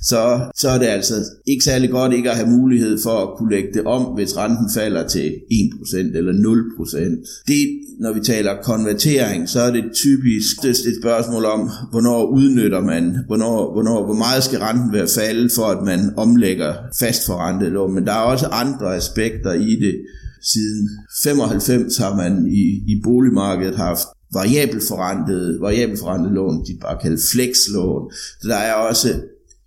så, 0.02 0.50
så 0.56 0.68
er 0.68 0.78
det 0.78 0.86
altså 0.86 1.14
ikke 1.46 1.64
særlig 1.64 1.90
godt 1.90 2.12
ikke 2.12 2.30
at 2.30 2.36
have 2.36 2.48
mulighed 2.48 2.98
for 3.02 3.10
at 3.10 3.38
kunne 3.38 3.50
lægge 3.50 3.68
det 3.74 3.84
om, 3.84 4.02
hvis 4.02 4.36
renten 4.36 4.70
falder 4.74 5.08
til 5.08 5.32
1% 5.52 5.96
eller 5.96 6.32
0%. 6.32 7.44
Det, 7.46 7.80
når 8.00 8.12
vi 8.12 8.20
taler 8.20 8.62
konvertering, 8.62 9.48
så 9.48 9.60
er 9.60 9.70
det 9.70 9.84
typisk 9.94 10.64
et 10.64 10.96
spørgsmål 11.02 11.44
om, 11.44 11.70
hvornår 11.90 12.26
udnytter 12.26 12.80
man, 12.80 13.18
hvornår, 13.26 13.72
hvornår, 13.72 14.04
hvor 14.04 14.14
meget 14.14 14.44
skal 14.44 14.58
renten 14.58 14.92
være 14.92 15.08
faldet 15.08 15.52
for, 15.52 15.64
at 15.64 15.84
man 15.84 16.12
omlægger 16.16 16.74
fastforrentet 16.98 17.72
lån. 17.72 17.94
Men 17.94 18.06
der 18.06 18.12
er 18.12 18.16
også 18.32 18.46
andre 18.46 18.71
aspekter 18.80 19.52
i 19.52 19.76
det. 19.76 19.94
Siden 20.42 20.88
95 21.22 21.96
har 21.96 22.16
man 22.16 22.46
i, 22.46 22.92
i 22.92 23.00
boligmarkedet 23.04 23.76
haft 23.76 24.06
variabel 24.32 24.80
forrentet, 24.88 25.60
variabel 25.60 25.98
forrentet 25.98 26.32
lån, 26.32 26.64
de 26.66 26.78
bare 26.80 26.98
kaldt 27.02 27.20
flexlån. 27.32 28.12
Så 28.40 28.48
der 28.48 28.56
er 28.56 28.72
også 28.72 29.08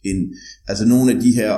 en, 0.04 0.34
altså 0.68 0.86
nogle 0.86 1.12
af 1.12 1.20
de 1.22 1.32
her 1.32 1.56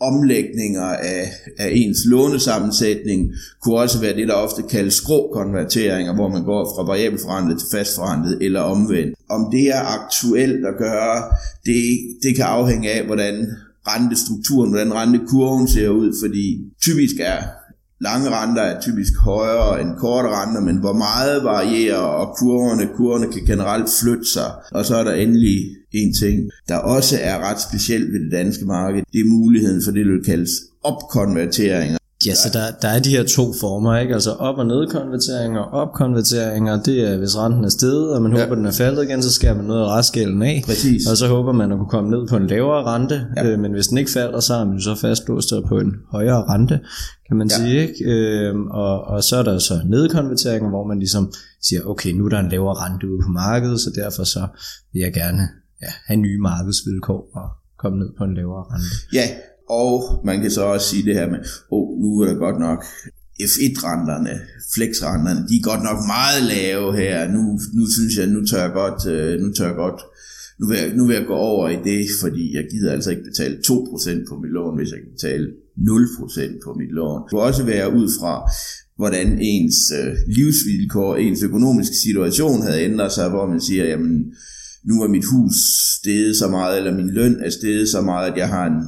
omlægninger 0.00 0.82
af, 0.82 1.32
af 1.58 1.70
ens 1.72 1.98
lånesammensætning 2.06 3.32
kunne 3.62 3.78
også 3.78 4.00
være 4.00 4.16
det, 4.16 4.28
der 4.28 4.34
ofte 4.34 4.62
kaldes 4.62 4.94
skråkonverteringer, 4.94 6.14
hvor 6.14 6.28
man 6.28 6.44
går 6.44 6.64
fra 6.64 6.82
variabelforrentet 6.82 7.58
til 7.58 7.68
fastforrentet 7.72 8.38
eller 8.40 8.60
omvendt. 8.60 9.14
Om 9.30 9.48
det 9.52 9.68
er 9.68 9.82
aktuelt 9.98 10.66
at 10.66 10.74
gøre, 10.78 11.22
det, 11.64 11.98
det 12.22 12.36
kan 12.36 12.44
afhænge 12.44 12.90
af, 12.90 13.06
hvordan 13.06 13.46
rentestrukturen, 13.88 14.70
hvordan 14.70 14.94
rentekurven 14.94 15.68
ser 15.68 15.88
ud, 15.88 16.12
fordi 16.22 16.44
typisk 16.82 17.16
er 17.20 17.42
lange 18.00 18.30
renter 18.30 18.62
er 18.62 18.80
typisk 18.80 19.12
højere 19.18 19.80
end 19.80 19.96
korte 19.96 20.28
renter, 20.28 20.60
men 20.60 20.76
hvor 20.76 20.92
meget 20.92 21.44
varierer, 21.44 22.06
og 22.20 22.36
kurverne, 22.38 22.88
kurverne 22.96 23.32
kan 23.32 23.44
generelt 23.46 23.88
flytte 24.00 24.32
sig. 24.32 24.50
Og 24.72 24.84
så 24.84 24.96
er 24.96 25.04
der 25.04 25.12
endelig 25.12 25.58
en 25.92 26.14
ting, 26.14 26.50
der 26.68 26.76
også 26.76 27.18
er 27.20 27.50
ret 27.50 27.60
specielt 27.60 28.12
ved 28.12 28.20
det 28.24 28.32
danske 28.32 28.64
marked, 28.64 29.02
det 29.12 29.20
er 29.20 29.34
muligheden 29.38 29.82
for 29.84 29.92
det, 29.92 30.06
der 30.06 30.22
kaldes 30.24 30.50
opkonverteringer. 30.82 31.98
Ja, 32.26 32.34
så 32.34 32.48
der, 32.52 32.64
der 32.82 32.88
er 32.88 32.98
de 32.98 33.10
her 33.10 33.24
to 33.24 33.52
former, 33.60 33.96
ikke? 33.96 34.14
Altså 34.14 34.32
op- 34.32 34.58
og 34.58 34.66
nedkonverteringer. 34.66 35.60
Opkonverteringer, 35.60 36.82
det 36.82 37.00
er, 37.10 37.16
hvis 37.16 37.36
renten 37.36 37.64
er 37.64 37.68
steget, 37.68 38.14
og 38.14 38.22
man 38.22 38.36
ja. 38.36 38.42
håber, 38.42 38.54
den 38.54 38.66
er 38.66 38.72
faldet 38.72 39.02
igen, 39.04 39.22
så 39.22 39.32
skærer 39.32 39.54
man 39.54 39.64
noget 39.64 39.82
af 39.82 39.88
restgælden 39.98 40.42
af. 40.42 40.62
Præcis. 40.66 41.06
Og 41.10 41.16
så 41.16 41.28
håber 41.28 41.52
man 41.52 41.72
at 41.72 41.78
kunne 41.78 41.88
komme 41.88 42.10
ned 42.10 42.28
på 42.28 42.36
en 42.36 42.46
lavere 42.46 42.84
rente. 42.84 43.26
Ja. 43.36 43.46
Øh, 43.46 43.58
men 43.58 43.72
hvis 43.72 43.86
den 43.86 43.98
ikke 43.98 44.10
falder, 44.10 44.40
så 44.40 44.54
er 44.54 44.64
man 44.64 44.80
så 44.80 44.94
fastlåst 44.94 45.52
på 45.68 45.78
en 45.78 45.92
højere 46.10 46.42
rente, 46.42 46.80
kan 47.28 47.36
man 47.36 47.48
ja. 47.50 47.56
sige. 47.56 47.88
Ikke? 47.88 48.04
Øh, 48.04 48.54
og, 48.70 49.04
og 49.04 49.24
så 49.24 49.36
er 49.36 49.42
der 49.42 49.58
så 49.58 49.80
nedkonverteringer, 49.86 50.68
hvor 50.68 50.86
man 50.86 50.98
ligesom 50.98 51.32
siger, 51.62 51.82
okay, 51.84 52.10
nu 52.12 52.24
er 52.24 52.28
der 52.28 52.38
en 52.38 52.48
lavere 52.48 52.74
rente 52.74 53.10
ude 53.10 53.22
på 53.26 53.30
markedet, 53.32 53.80
så 53.80 53.90
derfor 53.94 54.24
så 54.24 54.46
vil 54.92 55.00
jeg 55.00 55.12
gerne 55.12 55.42
ja, 55.82 55.88
have 56.06 56.16
nye 56.16 56.38
markedsvilkår 56.40 57.30
og 57.34 57.48
komme 57.78 57.98
ned 57.98 58.08
på 58.18 58.24
en 58.24 58.34
lavere 58.34 58.64
rente. 58.72 58.86
Ja, 59.12 59.26
og 59.68 60.22
man 60.24 60.40
kan 60.40 60.50
så 60.50 60.62
også 60.62 60.88
sige 60.88 61.04
det 61.04 61.14
her 61.14 61.30
med, 61.30 61.38
oh, 61.70 61.98
nu 62.02 62.20
er 62.20 62.26
der 62.26 62.34
godt 62.34 62.60
nok 62.60 62.84
F1-renterne, 63.52 64.34
flexrenterne, 64.74 65.40
de 65.48 65.56
er 65.56 65.68
godt 65.70 65.82
nok 65.82 65.98
meget 66.14 66.42
lave 66.54 66.96
her. 66.96 67.32
Nu, 67.32 67.42
nu 67.78 67.84
synes 67.96 68.16
jeg, 68.18 68.26
nu 68.26 68.46
tør 68.46 68.62
jeg 68.62 68.72
godt, 68.72 69.00
øh, 69.12 69.40
nu 69.40 69.52
tør 69.52 69.66
jeg 69.66 69.74
godt 69.76 70.00
nu 70.60 70.68
vil, 70.68 70.76
jeg, 70.78 70.92
nu 70.96 71.06
vil 71.06 71.14
jeg 71.14 71.26
gå 71.26 71.34
over 71.34 71.68
i 71.68 71.78
det, 71.84 72.06
fordi 72.22 72.54
jeg 72.56 72.64
gider 72.70 72.92
altså 72.92 73.10
ikke 73.10 73.22
betale 73.22 73.56
2% 73.56 74.28
på 74.28 74.34
mit 74.42 74.52
lån, 74.52 74.76
hvis 74.76 74.90
jeg 74.92 74.98
kan 75.00 75.12
betale 75.16 75.46
0% 75.78 76.64
på 76.64 76.74
mit 76.80 76.92
lån. 76.98 77.22
Det 77.22 77.30
kan 77.30 77.38
også 77.38 77.64
være 77.64 77.94
ud 78.00 78.08
fra, 78.20 78.34
hvordan 78.96 79.38
ens 79.40 79.76
øh, 80.00 80.12
livsvilkår, 80.36 81.16
ens 81.16 81.42
økonomiske 81.42 81.96
situation 81.96 82.62
havde 82.62 82.82
ændret 82.82 83.12
sig, 83.12 83.28
hvor 83.28 83.46
man 83.46 83.60
siger, 83.60 83.84
jamen, 83.84 84.16
nu 84.88 85.02
er 85.02 85.08
mit 85.08 85.24
hus 85.24 85.54
steget 85.98 86.36
så 86.36 86.48
meget, 86.48 86.78
eller 86.78 86.94
min 86.94 87.10
løn 87.10 87.36
er 87.40 87.50
steget 87.50 87.88
så 87.88 88.00
meget, 88.00 88.30
at 88.30 88.38
jeg 88.38 88.48
har 88.48 88.66
en 88.66 88.80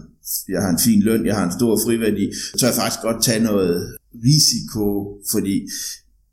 jeg 0.49 0.61
har 0.63 0.71
en 0.71 0.85
fin 0.87 1.03
løn, 1.03 1.27
jeg 1.27 1.37
har 1.39 1.45
en 1.47 1.59
stor 1.59 1.79
friværdi, 1.85 2.27
så 2.59 2.67
jeg 2.67 2.75
faktisk 2.75 3.03
godt 3.03 3.25
tage 3.25 3.43
noget 3.45 3.97
risiko, 4.31 4.87
fordi 5.33 5.57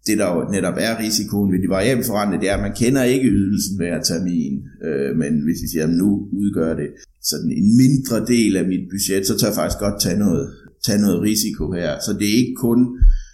det 0.08 0.18
der 0.18 0.28
jo 0.36 0.52
netop 0.52 0.78
er 0.78 1.00
risikoen 1.00 1.52
ved 1.52 1.60
de 1.64 1.70
variable 1.70 2.06
forrentede, 2.06 2.42
det 2.42 2.50
er, 2.50 2.58
at 2.58 2.66
man 2.68 2.76
kender 2.82 3.04
ikke 3.04 3.30
ydelsen 3.30 3.76
hver 3.78 4.04
termin, 4.04 4.54
øh, 4.88 5.12
men 5.22 5.32
hvis 5.46 5.62
vi 5.64 5.68
siger, 5.68 5.84
at 5.84 5.94
nu 6.04 6.10
udgør 6.32 6.76
det 6.76 6.90
sådan 7.24 7.52
en 7.60 7.78
mindre 7.78 8.26
del 8.26 8.58
af 8.58 8.66
mit 8.68 8.86
budget, 8.94 9.28
så 9.28 9.38
tør 9.38 9.48
jeg 9.48 9.56
faktisk 9.56 9.80
godt 9.80 10.02
tage 10.02 10.20
noget, 10.20 10.46
tage 10.86 11.02
noget 11.02 11.22
risiko 11.22 11.72
her. 11.72 11.92
Så 12.06 12.12
det 12.20 12.28
er 12.30 12.38
ikke 12.38 12.56
kun 12.56 12.80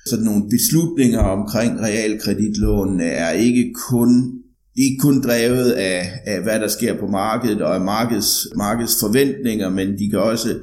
sådan 0.05 0.25
nogle 0.25 0.43
beslutninger 0.49 1.19
omkring 1.19 1.79
realkreditlånene 1.79 3.03
er 3.03 3.31
ikke 3.31 3.73
kun 3.89 4.40
ikke 4.75 4.97
kun 4.99 5.21
drevet 5.21 5.71
af, 5.71 6.21
af, 6.25 6.41
hvad 6.43 6.59
der 6.59 6.67
sker 6.67 6.99
på 6.99 7.07
markedet 7.07 7.61
og 7.61 7.75
af 7.75 7.81
markeds, 7.81 8.47
markeds 8.55 8.95
forventninger, 8.99 9.69
men 9.69 9.99
de 9.99 10.09
kan 10.09 10.19
også 10.19 10.55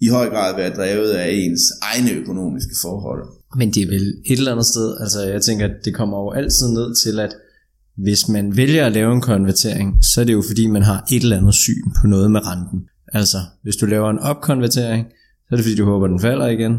i 0.00 0.08
høj 0.08 0.28
grad 0.28 0.56
være 0.56 0.74
drevet 0.74 1.10
af 1.10 1.30
ens 1.32 1.62
egne 1.82 2.10
økonomiske 2.10 2.74
forhold. 2.82 3.28
Men 3.56 3.70
det 3.70 3.82
er 3.82 3.86
vel 3.86 4.14
et 4.26 4.38
eller 4.38 4.52
andet 4.52 4.66
sted, 4.66 4.96
altså 5.00 5.20
jeg 5.20 5.42
tænker, 5.42 5.64
at 5.64 5.84
det 5.84 5.94
kommer 5.94 6.18
jo 6.18 6.30
altid 6.30 6.68
ned 6.68 6.94
til, 7.04 7.20
at 7.20 7.36
hvis 7.96 8.28
man 8.28 8.56
vælger 8.56 8.86
at 8.86 8.92
lave 8.92 9.12
en 9.12 9.20
konvertering, 9.20 10.04
så 10.04 10.20
er 10.20 10.24
det 10.24 10.32
jo 10.32 10.42
fordi, 10.46 10.66
man 10.66 10.82
har 10.82 11.04
et 11.12 11.22
eller 11.22 11.36
andet 11.36 11.54
syn 11.54 11.90
på 12.00 12.06
noget 12.06 12.30
med 12.30 12.46
renten. 12.46 12.80
Altså, 13.12 13.38
hvis 13.62 13.76
du 13.76 13.86
laver 13.86 14.10
en 14.10 14.18
opkonvertering, 14.18 15.06
så 15.48 15.48
er 15.50 15.56
det 15.56 15.64
fordi, 15.64 15.76
du 15.76 15.84
håber, 15.84 16.06
den 16.06 16.20
falder 16.20 16.46
igen. 16.46 16.72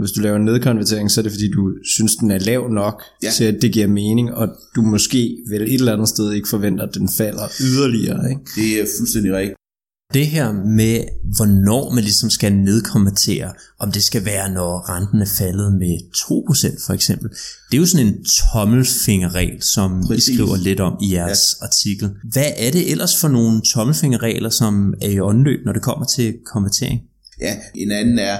Hvis 0.00 0.12
du 0.12 0.20
laver 0.20 0.36
en 0.36 0.44
nedkonvertering, 0.44 1.10
så 1.10 1.20
er 1.20 1.22
det 1.22 1.32
fordi, 1.32 1.50
du 1.50 1.72
synes, 1.84 2.16
den 2.16 2.30
er 2.30 2.38
lav 2.38 2.68
nok 2.70 3.02
ja. 3.22 3.30
til, 3.30 3.44
at 3.44 3.58
det 3.62 3.72
giver 3.72 3.86
mening, 3.86 4.34
og 4.34 4.48
du 4.76 4.82
måske 4.82 5.36
vel 5.50 5.62
et 5.62 5.74
eller 5.74 5.92
andet 5.92 6.08
sted 6.08 6.32
ikke 6.32 6.48
forventer, 6.48 6.84
at 6.84 6.94
den 6.94 7.08
falder 7.08 7.48
yderligere. 7.60 8.30
Ikke? 8.30 8.42
Det 8.56 8.80
er 8.80 8.86
fuldstændig 8.98 9.32
rigtigt. 9.32 9.56
Det 10.14 10.26
her 10.26 10.52
med, 10.52 11.04
hvornår 11.36 11.94
man 11.94 12.04
ligesom 12.04 12.30
skal 12.30 12.52
nedkonvertere, 12.52 13.52
om 13.78 13.92
det 13.92 14.02
skal 14.02 14.24
være, 14.24 14.50
når 14.50 14.90
renten 14.90 15.20
er 15.22 15.30
faldet 15.38 15.72
med 15.72 15.98
2% 16.16 16.86
for 16.86 16.92
eksempel, 16.92 17.30
det 17.70 17.76
er 17.76 17.80
jo 17.80 17.86
sådan 17.86 18.06
en 18.06 18.24
tommelfingerregel, 18.52 19.62
som 19.62 20.04
Præcis. 20.06 20.28
I 20.28 20.34
skriver 20.34 20.56
lidt 20.56 20.80
om 20.80 20.92
i 21.02 21.14
jeres 21.14 21.40
ja. 21.60 21.66
artikel. 21.66 22.10
Hvad 22.32 22.50
er 22.56 22.70
det 22.70 22.90
ellers 22.90 23.20
for 23.20 23.28
nogle 23.28 23.62
tommelfingerregler, 23.74 24.50
som 24.50 24.94
er 25.02 25.08
i 25.08 25.20
åndløb, 25.20 25.64
når 25.64 25.72
det 25.72 25.82
kommer 25.82 26.06
til 26.06 26.34
konvertering? 26.46 27.00
Ja, 27.40 27.56
en 27.74 27.92
anden 27.92 28.18
er, 28.18 28.36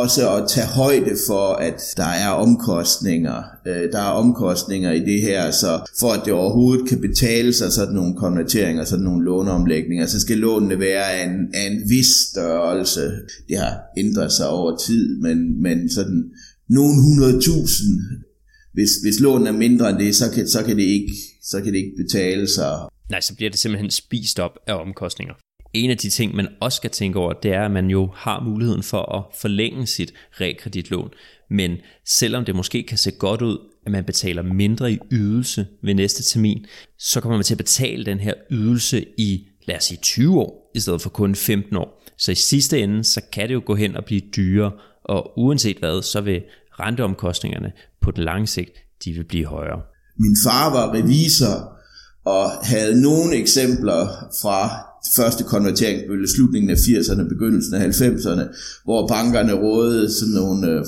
også 0.00 0.36
at 0.36 0.48
tage 0.48 0.66
højde 0.66 1.16
for, 1.26 1.52
at 1.52 1.80
der 1.96 2.12
er 2.24 2.28
omkostninger. 2.28 3.42
Øh, 3.66 3.92
der 3.92 3.98
er 3.98 4.12
omkostninger 4.22 4.92
i 4.92 5.00
det 5.00 5.22
her, 5.22 5.50
så 5.50 5.90
for 6.00 6.10
at 6.12 6.22
det 6.24 6.32
overhovedet 6.32 6.88
kan 6.88 7.00
betale 7.00 7.52
sig 7.52 7.72
sådan 7.72 7.94
nogle 7.94 8.16
konverteringer, 8.16 8.84
sådan 8.84 9.04
nogle 9.04 9.24
låneomlægninger, 9.24 10.06
så 10.06 10.20
skal 10.20 10.38
lånene 10.38 10.78
være 10.78 11.12
af 11.12 11.26
en, 11.26 11.54
af 11.54 11.66
en 11.70 11.90
vis 11.90 12.10
størrelse. 12.30 13.12
Det 13.48 13.58
har 13.58 13.80
ændret 13.98 14.32
sig 14.32 14.48
over 14.48 14.76
tid, 14.76 15.20
men, 15.20 15.62
men 15.62 15.90
sådan 15.90 16.30
nogle 16.68 16.94
100.000, 16.94 18.72
hvis, 18.72 18.90
hvis 19.02 19.20
lånet 19.20 19.48
er 19.48 19.52
mindre 19.52 19.90
end 19.90 19.98
det, 19.98 20.16
så 20.16 20.30
kan, 20.30 20.48
så 20.48 20.62
kan 20.62 20.76
det 20.76 20.82
ikke 20.82 21.12
så 21.42 21.60
kan 21.62 21.72
det 21.72 21.78
ikke 21.78 21.96
betale 21.96 22.48
sig. 22.48 22.72
Nej, 23.10 23.20
så 23.20 23.34
bliver 23.36 23.50
det 23.50 23.60
simpelthen 23.60 23.90
spist 23.90 24.38
op 24.38 24.58
af 24.66 24.74
omkostninger. 24.74 25.34
En 25.72 25.90
af 25.90 25.98
de 25.98 26.10
ting, 26.10 26.34
man 26.34 26.48
også 26.60 26.76
skal 26.76 26.90
tænke 26.90 27.18
over, 27.18 27.32
det 27.32 27.54
er, 27.54 27.64
at 27.64 27.70
man 27.70 27.90
jo 27.90 28.10
har 28.14 28.40
muligheden 28.40 28.82
for 28.82 29.16
at 29.16 29.24
forlænge 29.40 29.86
sit 29.86 30.12
realkreditlån. 30.40 31.10
Men 31.50 31.76
selvom 32.06 32.44
det 32.44 32.56
måske 32.56 32.82
kan 32.82 32.98
se 32.98 33.10
godt 33.10 33.42
ud, 33.42 33.58
at 33.86 33.92
man 33.92 34.04
betaler 34.04 34.42
mindre 34.42 34.92
i 34.92 34.98
ydelse 35.10 35.66
ved 35.82 35.94
næste 35.94 36.22
termin, 36.22 36.66
så 36.98 37.20
kommer 37.20 37.36
man 37.36 37.44
til 37.44 37.54
at 37.54 37.58
betale 37.58 38.04
den 38.04 38.20
her 38.20 38.34
ydelse 38.50 39.04
i, 39.18 39.46
lad 39.66 39.76
os 39.76 39.84
sige, 39.84 39.98
20 40.02 40.40
år, 40.40 40.70
i 40.74 40.80
stedet 40.80 41.00
for 41.00 41.10
kun 41.10 41.34
15 41.34 41.76
år. 41.76 42.02
Så 42.18 42.32
i 42.32 42.34
sidste 42.34 42.80
ende, 42.80 43.04
så 43.04 43.20
kan 43.32 43.48
det 43.48 43.54
jo 43.54 43.62
gå 43.66 43.74
hen 43.74 43.96
og 43.96 44.04
blive 44.04 44.20
dyrere, 44.36 44.72
og 45.04 45.38
uanset 45.38 45.76
hvad, 45.76 46.02
så 46.02 46.20
vil 46.20 46.42
renteomkostningerne 46.80 47.72
på 48.00 48.10
den 48.10 48.24
lange 48.24 48.46
sigt, 48.46 48.72
de 49.04 49.12
vil 49.12 49.24
blive 49.24 49.46
højere. 49.46 49.82
Min 50.18 50.36
far 50.44 50.70
var 50.70 50.94
revisor 50.94 51.78
og 52.24 52.50
havde 52.50 53.02
nogle 53.02 53.36
eksempler 53.36 54.06
fra 54.42 54.91
første 55.16 55.44
konverteringsbølge, 55.44 56.28
slutningen 56.28 56.70
af 56.70 56.74
80'erne, 56.74 57.28
begyndelsen 57.28 57.74
af 57.74 57.88
90'erne, 57.88 58.42
hvor 58.84 59.08
bankerne 59.08 59.52
rådede 59.52 60.12
sådan 60.12 60.34
nogle 60.34 60.70
øh, 60.70 60.84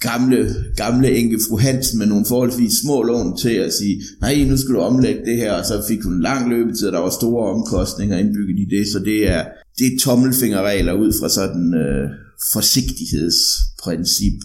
gamle, 0.00 0.54
gamle 0.76 1.16
enke 1.16 1.38
fru 1.48 1.58
Hansen 1.58 1.98
med 1.98 2.06
nogle 2.06 2.24
forholdsvis 2.24 2.72
små 2.72 3.02
lån 3.02 3.36
til 3.36 3.54
at 3.54 3.72
sige, 3.72 4.02
nej, 4.20 4.44
nu 4.44 4.56
skal 4.56 4.74
du 4.74 4.80
omlægge 4.80 5.20
det 5.24 5.36
her, 5.36 5.52
og 5.52 5.64
så 5.64 5.84
fik 5.88 6.02
hun 6.02 6.12
en 6.12 6.22
lang 6.22 6.48
løbetid, 6.48 6.86
og 6.86 6.92
der 6.92 6.98
var 6.98 7.10
store 7.10 7.50
omkostninger 7.54 8.18
indbygget 8.18 8.58
i 8.58 8.76
det, 8.76 8.86
så 8.92 8.98
det 8.98 9.28
er, 9.28 9.44
det 9.78 9.86
er 9.86 9.98
tommelfingerregler 10.00 10.92
ud 10.92 11.12
fra 11.20 11.28
sådan 11.28 11.74
øh, 11.74 12.10
forsigtighedsprincip. 12.52 14.38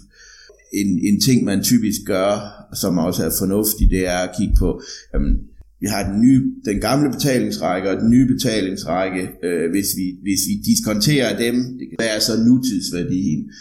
En, 0.74 1.00
en 1.04 1.22
ting, 1.22 1.44
man 1.44 1.64
typisk 1.64 2.02
gør, 2.06 2.64
som 2.76 2.98
også 2.98 3.26
er 3.26 3.32
fornuftigt, 3.40 3.92
det 3.92 4.08
er 4.08 4.18
at 4.18 4.36
kigge 4.38 4.56
på, 4.60 4.82
jamen, 5.14 5.36
vi 5.84 5.88
har 5.88 6.04
den, 6.12 6.22
nye, 6.22 6.42
den 6.66 6.78
gamle 6.88 7.10
betalingsrække 7.12 7.90
og 7.90 7.98
den 8.02 8.10
nye 8.10 8.28
betalingsrække. 8.34 9.22
Øh, 9.44 9.72
hvis, 9.72 9.88
vi, 9.98 10.06
hvis 10.22 10.42
vi 10.50 10.56
diskonterer 10.72 11.38
dem, 11.38 11.56
det 11.80 11.86
kan 11.90 11.98
være 12.00 12.22
så 12.22 12.34
nutidsværdien, 12.48 13.52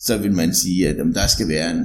så 0.00 0.18
vil 0.18 0.32
man 0.32 0.54
sige, 0.54 0.88
at 0.88 0.96
jamen, 0.96 1.14
der 1.14 1.26
skal 1.26 1.48
være 1.48 1.70
en, 1.70 1.84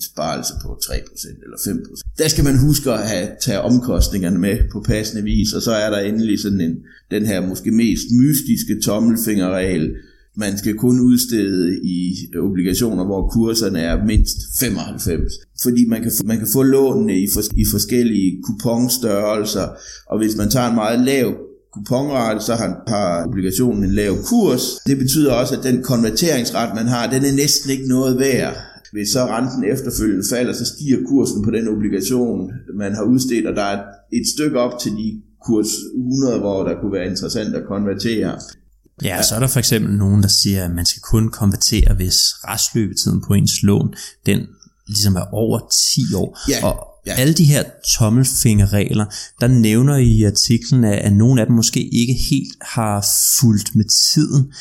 sparelse 0.00 0.52
på 0.62 0.78
3% 0.82 1.44
eller 1.44 1.56
5%. 1.56 2.02
Der 2.18 2.28
skal 2.28 2.44
man 2.44 2.58
huske 2.58 2.92
at 2.92 3.08
have, 3.08 3.28
tage 3.40 3.60
omkostningerne 3.60 4.38
med 4.38 4.58
på 4.72 4.80
passende 4.80 5.22
vis, 5.22 5.52
og 5.52 5.62
så 5.62 5.72
er 5.72 5.90
der 5.90 5.98
endelig 5.98 6.40
sådan 6.40 6.60
en, 6.60 6.76
den 7.10 7.26
her 7.26 7.46
måske 7.46 7.70
mest 7.70 8.06
mystiske 8.20 8.80
tommelfingerregel, 8.84 9.96
man 10.36 10.58
skal 10.58 10.74
kun 10.74 11.00
udstede 11.00 11.80
i 11.82 12.14
obligationer, 12.38 13.04
hvor 13.04 13.28
kurserne 13.28 13.80
er 13.80 14.04
mindst 14.04 14.36
95. 14.60 15.32
Fordi 15.62 15.84
man 15.88 16.02
kan, 16.02 16.12
få, 16.18 16.26
man 16.26 16.38
kan 16.38 16.48
få 16.52 16.62
lånene 16.62 17.20
i, 17.20 17.26
for, 17.34 17.40
i 17.56 17.64
forskellige 17.70 18.42
kuponstørrelser, 18.42 19.68
og 20.06 20.18
hvis 20.18 20.36
man 20.36 20.50
tager 20.50 20.68
en 20.68 20.74
meget 20.74 21.00
lav 21.00 21.34
kuponrate, 21.72 22.40
så 22.44 22.54
har, 22.54 22.82
har 22.88 23.26
obligationen 23.26 23.84
en 23.84 23.90
lav 23.90 24.12
kurs. 24.30 24.62
Det 24.86 24.98
betyder 24.98 25.32
også, 25.32 25.56
at 25.56 25.64
den 25.64 25.82
konverteringsret, 25.82 26.74
man 26.74 26.86
har, 26.86 27.10
den 27.10 27.24
er 27.24 27.36
næsten 27.36 27.70
ikke 27.70 27.88
noget 27.88 28.18
værd. 28.18 28.54
Hvis 28.92 29.08
så 29.08 29.26
renten 29.26 29.64
efterfølgende 29.64 30.24
falder, 30.30 30.52
så 30.52 30.64
stiger 30.64 30.98
kursen 31.08 31.44
på 31.44 31.50
den 31.50 31.68
obligation, 31.68 32.50
man 32.74 32.94
har 32.94 33.02
udstedt, 33.02 33.46
og 33.46 33.56
der 33.56 33.62
er 33.62 33.82
et 34.12 34.26
stykke 34.34 34.58
op 34.58 34.78
til 34.82 34.92
de 34.92 35.22
kurs 35.46 35.72
100, 35.96 36.38
hvor 36.38 36.62
der 36.68 36.80
kunne 36.80 36.92
være 36.92 37.10
interessant 37.10 37.54
at 37.54 37.66
konvertere. 37.68 38.38
Ja, 39.02 39.22
så 39.22 39.34
er 39.34 39.40
der 39.40 39.46
for 39.46 39.58
eksempel 39.58 39.94
nogen, 39.94 40.22
der 40.22 40.28
siger, 40.28 40.64
at 40.64 40.70
man 40.70 40.86
skal 40.86 41.02
kun 41.02 41.28
konvertere, 41.28 41.94
hvis 41.94 42.14
restløbetiden 42.48 43.22
på 43.26 43.34
ens 43.34 43.62
lån, 43.62 43.94
den 44.26 44.40
ligesom 44.86 45.16
er 45.16 45.34
over 45.34 45.60
10 45.94 46.14
år. 46.14 46.38
Ja, 46.48 46.66
og 46.66 46.86
ja. 47.06 47.14
alle 47.14 47.34
de 47.34 47.44
her 47.44 47.64
tommelfingerregler, 47.98 49.04
der 49.40 49.46
nævner 49.46 49.96
I 49.96 50.08
i 50.08 50.24
artiklen, 50.24 50.84
at, 50.84 50.98
at 50.98 51.12
nogle 51.12 51.40
af 51.40 51.46
dem 51.46 51.56
måske 51.56 51.88
ikke 51.88 52.14
helt 52.30 52.56
har 52.62 53.06
fulgt 53.40 53.76
med 53.76 53.84
tiden. 54.14 54.52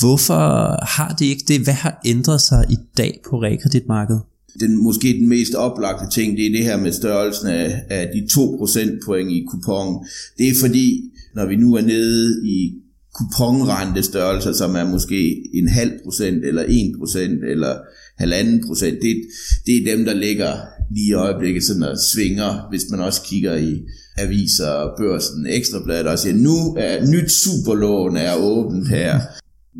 Hvorfor 0.00 0.84
har 0.84 1.14
det 1.18 1.24
ikke 1.24 1.44
det? 1.48 1.60
Hvad 1.60 1.74
har 1.74 2.00
ændret 2.04 2.40
sig 2.40 2.66
i 2.70 2.76
dag 2.96 3.20
på 3.30 3.42
realkreditmarkedet? 3.42 4.22
den, 4.60 4.82
måske 4.82 5.08
den 5.08 5.28
mest 5.28 5.54
oplagte 5.54 6.10
ting, 6.10 6.36
det 6.36 6.46
er 6.46 6.50
det 6.50 6.64
her 6.64 6.76
med 6.76 6.92
størrelsen 6.92 7.46
af, 7.46 7.82
af 7.90 8.10
de 8.14 8.26
2 8.28 8.56
procentpoint 8.58 9.30
i 9.30 9.46
kupon. 9.50 10.04
Det 10.38 10.48
er 10.48 10.54
fordi, 10.60 11.10
når 11.34 11.46
vi 11.46 11.56
nu 11.56 11.74
er 11.74 11.80
nede 11.80 12.48
i 12.48 12.74
kuponrentestørrelser, 13.14 14.52
som 14.52 14.74
er 14.74 14.84
måske 14.84 15.48
en 15.54 15.68
halv 15.68 15.92
procent, 16.04 16.44
eller 16.44 16.64
1 16.68 16.94
procent, 16.98 17.44
eller 17.44 17.76
halvanden 18.18 18.66
procent, 18.66 18.98
det, 19.02 19.22
det 19.66 19.76
er 19.76 19.96
dem, 19.96 20.04
der 20.04 20.14
ligger 20.14 20.52
lige 20.94 21.08
i 21.08 21.12
øjeblikket 21.12 21.64
sådan 21.64 21.82
og 21.82 21.98
svinger, 22.12 22.68
hvis 22.70 22.90
man 22.90 23.00
også 23.00 23.22
kigger 23.22 23.56
i 23.56 23.80
aviser, 24.18 24.94
børsen, 24.98 25.46
ekstrabladet 25.46 26.06
og 26.06 26.18
siger, 26.18 26.36
nu 26.36 26.76
er 26.78 27.10
nyt 27.10 27.30
superlån 27.30 28.16
er 28.16 28.34
åbent 28.36 28.88
her. 28.88 29.20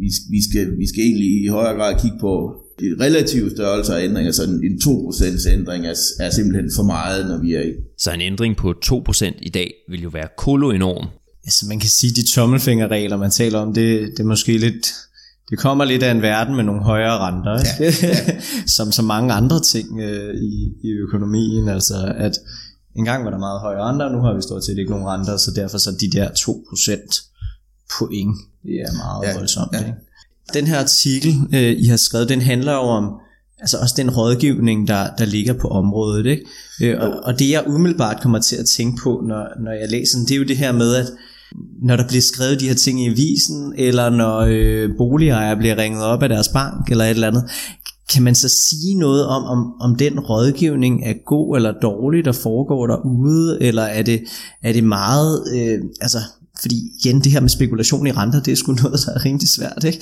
Vi, 0.00 0.08
vi, 0.30 0.50
skal, 0.50 0.78
vi 0.78 0.86
skal 0.88 1.02
egentlig 1.02 1.44
i 1.44 1.46
højere 1.46 1.76
grad 1.76 2.00
kigge 2.02 2.18
på 2.20 2.62
de 2.80 3.04
relative 3.04 3.50
størrelser 3.50 3.94
af 3.94 4.04
ændringer, 4.04 4.32
så 4.32 4.42
en 4.42 4.78
2% 4.82 5.52
ændring 5.52 5.86
er, 5.86 5.94
er 6.20 6.30
simpelthen 6.30 6.70
for 6.76 6.82
meget, 6.82 7.26
når 7.26 7.38
vi 7.42 7.54
er 7.54 7.62
i. 7.62 7.72
Så 7.98 8.12
en 8.12 8.20
ændring 8.20 8.56
på 8.56 8.74
2% 8.86 9.38
i 9.42 9.48
dag 9.48 9.74
vil 9.90 10.02
jo 10.02 10.08
være 10.08 10.28
koloenorm. 10.38 11.06
Altså 11.44 11.66
man 11.66 11.80
kan 11.80 11.90
sige, 11.90 12.14
de 12.14 12.26
tommelfingerregler, 12.26 13.16
man 13.16 13.30
taler 13.30 13.58
om, 13.58 13.74
det, 13.74 14.10
det 14.16 14.20
er 14.20 14.24
måske 14.24 14.58
lidt, 14.58 14.86
det 15.50 15.58
kommer 15.58 15.84
lidt 15.84 16.02
af 16.02 16.10
en 16.10 16.22
verden 16.22 16.56
med 16.56 16.64
nogle 16.64 16.82
højere 16.82 17.18
renter, 17.18 17.58
ikke? 17.58 18.06
Ja, 18.06 18.08
ja. 18.26 18.40
som 18.66 18.92
så 18.92 19.02
mange 19.02 19.32
andre 19.32 19.60
ting 19.60 20.00
øh, 20.00 20.34
i, 20.34 20.72
i 20.82 20.90
økonomien, 20.90 21.68
altså 21.68 22.14
at 22.16 22.32
en 22.96 23.04
gang 23.04 23.24
var 23.24 23.30
der 23.30 23.38
meget 23.38 23.60
høje 23.60 23.82
renter, 23.82 24.08
nu 24.08 24.18
har 24.18 24.34
vi 24.34 24.42
stort 24.42 24.64
set 24.64 24.78
ikke 24.78 24.90
nogen 24.90 25.06
renter, 25.06 25.36
så 25.36 25.50
derfor 25.50 25.78
så 25.78 25.90
de 26.00 26.10
der 26.10 26.28
2% 26.28 27.32
point, 27.98 28.36
det 28.62 28.74
er 28.74 28.92
meget 28.92 29.28
ja, 29.28 29.38
voldsomt. 29.38 29.72
Ja. 29.72 29.78
Ikke? 29.78 29.92
Den 30.54 30.66
her 30.66 30.78
artikel, 30.78 31.34
øh, 31.54 31.72
I 31.78 31.86
har 31.86 31.96
skrevet, 31.96 32.28
den 32.28 32.40
handler 32.40 32.72
jo 32.72 32.80
om 32.80 33.14
altså 33.60 33.78
også 33.78 33.94
den 33.96 34.10
rådgivning, 34.10 34.88
der, 34.88 35.14
der 35.18 35.24
ligger 35.24 35.52
på 35.52 35.68
området. 35.68 36.26
Ikke? 36.26 36.44
Øh, 36.82 37.00
og, 37.00 37.10
og 37.24 37.38
det 37.38 37.50
jeg 37.50 37.64
umiddelbart 37.66 38.22
kommer 38.22 38.38
til 38.38 38.56
at 38.56 38.66
tænke 38.66 39.02
på, 39.02 39.22
når, 39.26 39.62
når 39.64 39.72
jeg 39.72 39.88
læser 39.90 40.18
den, 40.18 40.26
det 40.26 40.34
er 40.34 40.38
jo 40.38 40.44
det 40.44 40.56
her 40.56 40.72
med, 40.72 40.94
at 40.94 41.06
når 41.82 41.96
der 41.96 42.08
bliver 42.08 42.22
skrevet 42.22 42.60
de 42.60 42.68
her 42.68 42.74
ting 42.74 43.04
i 43.04 43.08
avisen, 43.08 43.74
eller 43.76 44.10
når 44.10 44.38
øh, 44.48 44.90
boligejere 44.98 45.56
bliver 45.56 45.76
ringet 45.78 46.04
op 46.04 46.22
af 46.22 46.28
deres 46.28 46.48
bank, 46.48 46.90
eller 46.90 47.04
et 47.04 47.10
eller 47.10 47.28
andet, 47.28 47.44
kan 48.12 48.22
man 48.22 48.34
så 48.34 48.48
sige 48.48 48.94
noget 48.94 49.26
om, 49.26 49.44
om, 49.44 49.72
om 49.80 49.96
den 49.96 50.20
rådgivning 50.20 51.04
er 51.04 51.14
god 51.26 51.56
eller 51.56 51.72
dårlig, 51.82 52.24
der 52.24 52.32
foregår 52.32 52.86
derude, 52.86 53.62
eller 53.62 53.82
er 53.82 54.02
det, 54.02 54.22
er 54.62 54.72
det 54.72 54.84
meget, 54.84 55.44
øh, 55.54 55.78
altså 56.00 56.18
fordi 56.62 56.92
igen, 56.98 57.20
det 57.20 57.32
her 57.32 57.40
med 57.40 57.48
spekulation 57.48 58.06
i 58.06 58.10
renter, 58.10 58.42
det 58.42 58.52
er 58.52 58.56
sgu 58.56 58.72
noget, 58.82 59.00
der 59.06 59.12
er 59.12 59.24
rimelig 59.24 59.48
svært. 59.48 59.84
Ikke? 59.84 60.00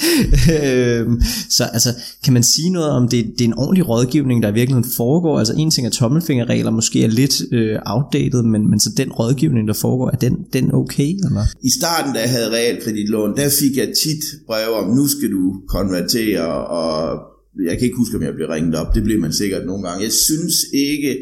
Øhm, 1.00 1.22
så 1.50 1.64
altså, 1.64 1.88
kan 2.24 2.32
man 2.32 2.42
sige 2.42 2.70
noget 2.70 2.90
om, 2.90 3.08
det, 3.08 3.26
det 3.38 3.40
er 3.40 3.48
en 3.48 3.58
ordentlig 3.58 3.88
rådgivning, 3.88 4.42
der 4.42 4.48
i 4.48 4.54
virkeligheden 4.54 4.90
foregår? 4.96 5.38
Altså 5.38 5.54
en 5.56 5.70
ting 5.70 5.86
er 5.86 5.90
tommelfingerregler, 5.90 6.70
måske 6.70 7.04
er 7.04 7.08
lidt 7.08 7.42
øh, 7.52 7.78
outdated, 7.86 8.42
men, 8.42 8.70
men 8.70 8.80
så 8.80 8.90
den 8.96 9.12
rådgivning, 9.12 9.68
der 9.68 9.74
foregår, 9.74 10.10
er 10.10 10.16
den, 10.16 10.36
den 10.52 10.74
okay? 10.74 11.14
Eller? 11.26 11.44
I 11.62 11.70
starten, 11.80 12.14
da 12.14 12.20
jeg 12.20 12.30
havde 12.30 12.50
realkreditlån, 12.50 13.36
der 13.36 13.48
fik 13.60 13.76
jeg 13.76 13.88
tit 14.04 14.24
breve 14.46 14.74
om, 14.74 14.96
nu 14.96 15.08
skal 15.08 15.30
du 15.30 15.60
konvertere, 15.68 16.66
og 16.66 17.20
jeg 17.66 17.78
kan 17.78 17.84
ikke 17.84 17.96
huske, 17.96 18.16
om 18.16 18.22
jeg 18.22 18.34
blev 18.34 18.48
ringet 18.48 18.74
op. 18.74 18.94
Det 18.94 19.02
blev 19.02 19.20
man 19.20 19.32
sikkert 19.32 19.66
nogle 19.66 19.88
gange. 19.88 20.04
Jeg 20.04 20.12
synes 20.12 20.54
ikke, 20.74 21.18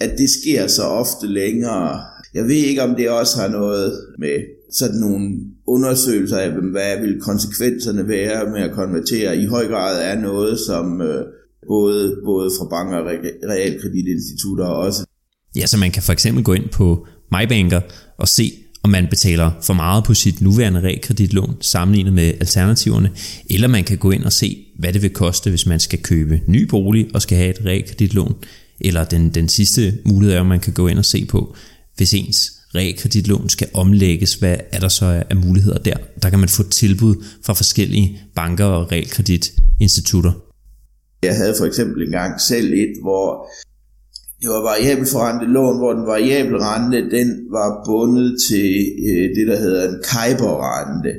at 0.00 0.10
det 0.18 0.30
sker 0.30 0.66
så 0.66 0.82
ofte 0.82 1.26
længere. 1.26 2.00
Jeg 2.34 2.44
ved 2.44 2.54
ikke, 2.54 2.82
om 2.82 2.94
det 2.94 3.10
også 3.10 3.40
har 3.40 3.48
noget 3.48 3.92
med 4.18 4.36
sådan 4.72 5.00
nogle 5.00 5.38
undersøgelser 5.66 6.36
af, 6.36 6.50
hvad 6.50 7.00
vil 7.00 7.20
konsekvenserne 7.20 8.08
være 8.08 8.50
med 8.50 8.60
at 8.60 8.72
konvertere, 8.72 9.36
i 9.36 9.46
høj 9.46 9.66
grad 9.66 10.02
er 10.02 10.20
noget, 10.20 10.58
som 10.58 11.00
øh, 11.00 11.24
både, 11.68 12.16
både 12.24 12.50
fra 12.58 12.66
banker 12.68 12.96
og 12.96 13.06
realkreditinstitutter 13.50 14.64
også. 14.64 15.06
Ja, 15.56 15.66
så 15.66 15.78
man 15.78 15.90
kan 15.90 16.02
for 16.02 16.12
eksempel 16.12 16.44
gå 16.44 16.52
ind 16.52 16.68
på 16.68 17.06
MyBanker 17.32 17.80
og 18.18 18.28
se, 18.28 18.52
om 18.82 18.90
man 18.90 19.06
betaler 19.10 19.50
for 19.62 19.74
meget 19.74 20.04
på 20.04 20.14
sit 20.14 20.40
nuværende 20.40 20.80
realkreditlån 20.80 21.56
sammenlignet 21.60 22.12
med 22.12 22.34
alternativerne, 22.40 23.10
eller 23.50 23.68
man 23.68 23.84
kan 23.84 23.98
gå 23.98 24.10
ind 24.10 24.24
og 24.24 24.32
se, 24.32 24.66
hvad 24.78 24.92
det 24.92 25.02
vil 25.02 25.10
koste, 25.10 25.50
hvis 25.50 25.66
man 25.66 25.80
skal 25.80 26.02
købe 26.02 26.40
ny 26.46 26.68
bolig 26.68 27.08
og 27.14 27.22
skal 27.22 27.38
have 27.38 27.50
et 27.50 27.64
realkreditlån, 27.64 28.34
eller 28.80 29.04
den, 29.04 29.30
den 29.30 29.48
sidste 29.48 29.98
mulighed 30.04 30.36
er, 30.36 30.40
at 30.40 30.46
man 30.46 30.60
kan 30.60 30.72
gå 30.72 30.88
ind 30.88 30.98
og 30.98 31.04
se 31.04 31.24
på, 31.24 31.56
hvis 31.96 32.14
ens 32.14 32.52
realkreditlån 32.74 33.48
skal 33.48 33.68
omlægges, 33.74 34.34
hvad 34.34 34.56
er 34.72 34.80
der 34.80 34.88
så 34.88 35.22
af 35.30 35.36
muligheder 35.36 35.78
der? 35.78 35.96
Der 36.22 36.30
kan 36.30 36.38
man 36.38 36.48
få 36.48 36.62
tilbud 36.62 37.24
fra 37.44 37.52
forskellige 37.52 38.20
banker 38.34 38.64
og 38.64 38.92
realkreditinstitutter. 38.92 40.32
Jeg 41.22 41.36
havde 41.36 41.54
for 41.58 41.66
eksempel 41.66 42.02
engang 42.02 42.40
selv 42.40 42.72
et, 42.72 42.94
hvor 43.02 43.46
det 44.42 44.50
var 44.50 44.62
variabel 44.72 45.06
forrentet 45.06 45.48
lån, 45.48 45.78
hvor 45.78 45.92
den 45.92 46.06
variable 46.06 46.58
rente, 46.68 47.10
den 47.16 47.28
var 47.56 47.68
bundet 47.86 48.30
til 48.48 48.70
øh, 49.08 49.26
det, 49.36 49.44
der 49.50 49.58
hedder 49.64 49.88
en 49.88 49.98
Kajber-rente. 50.10 51.12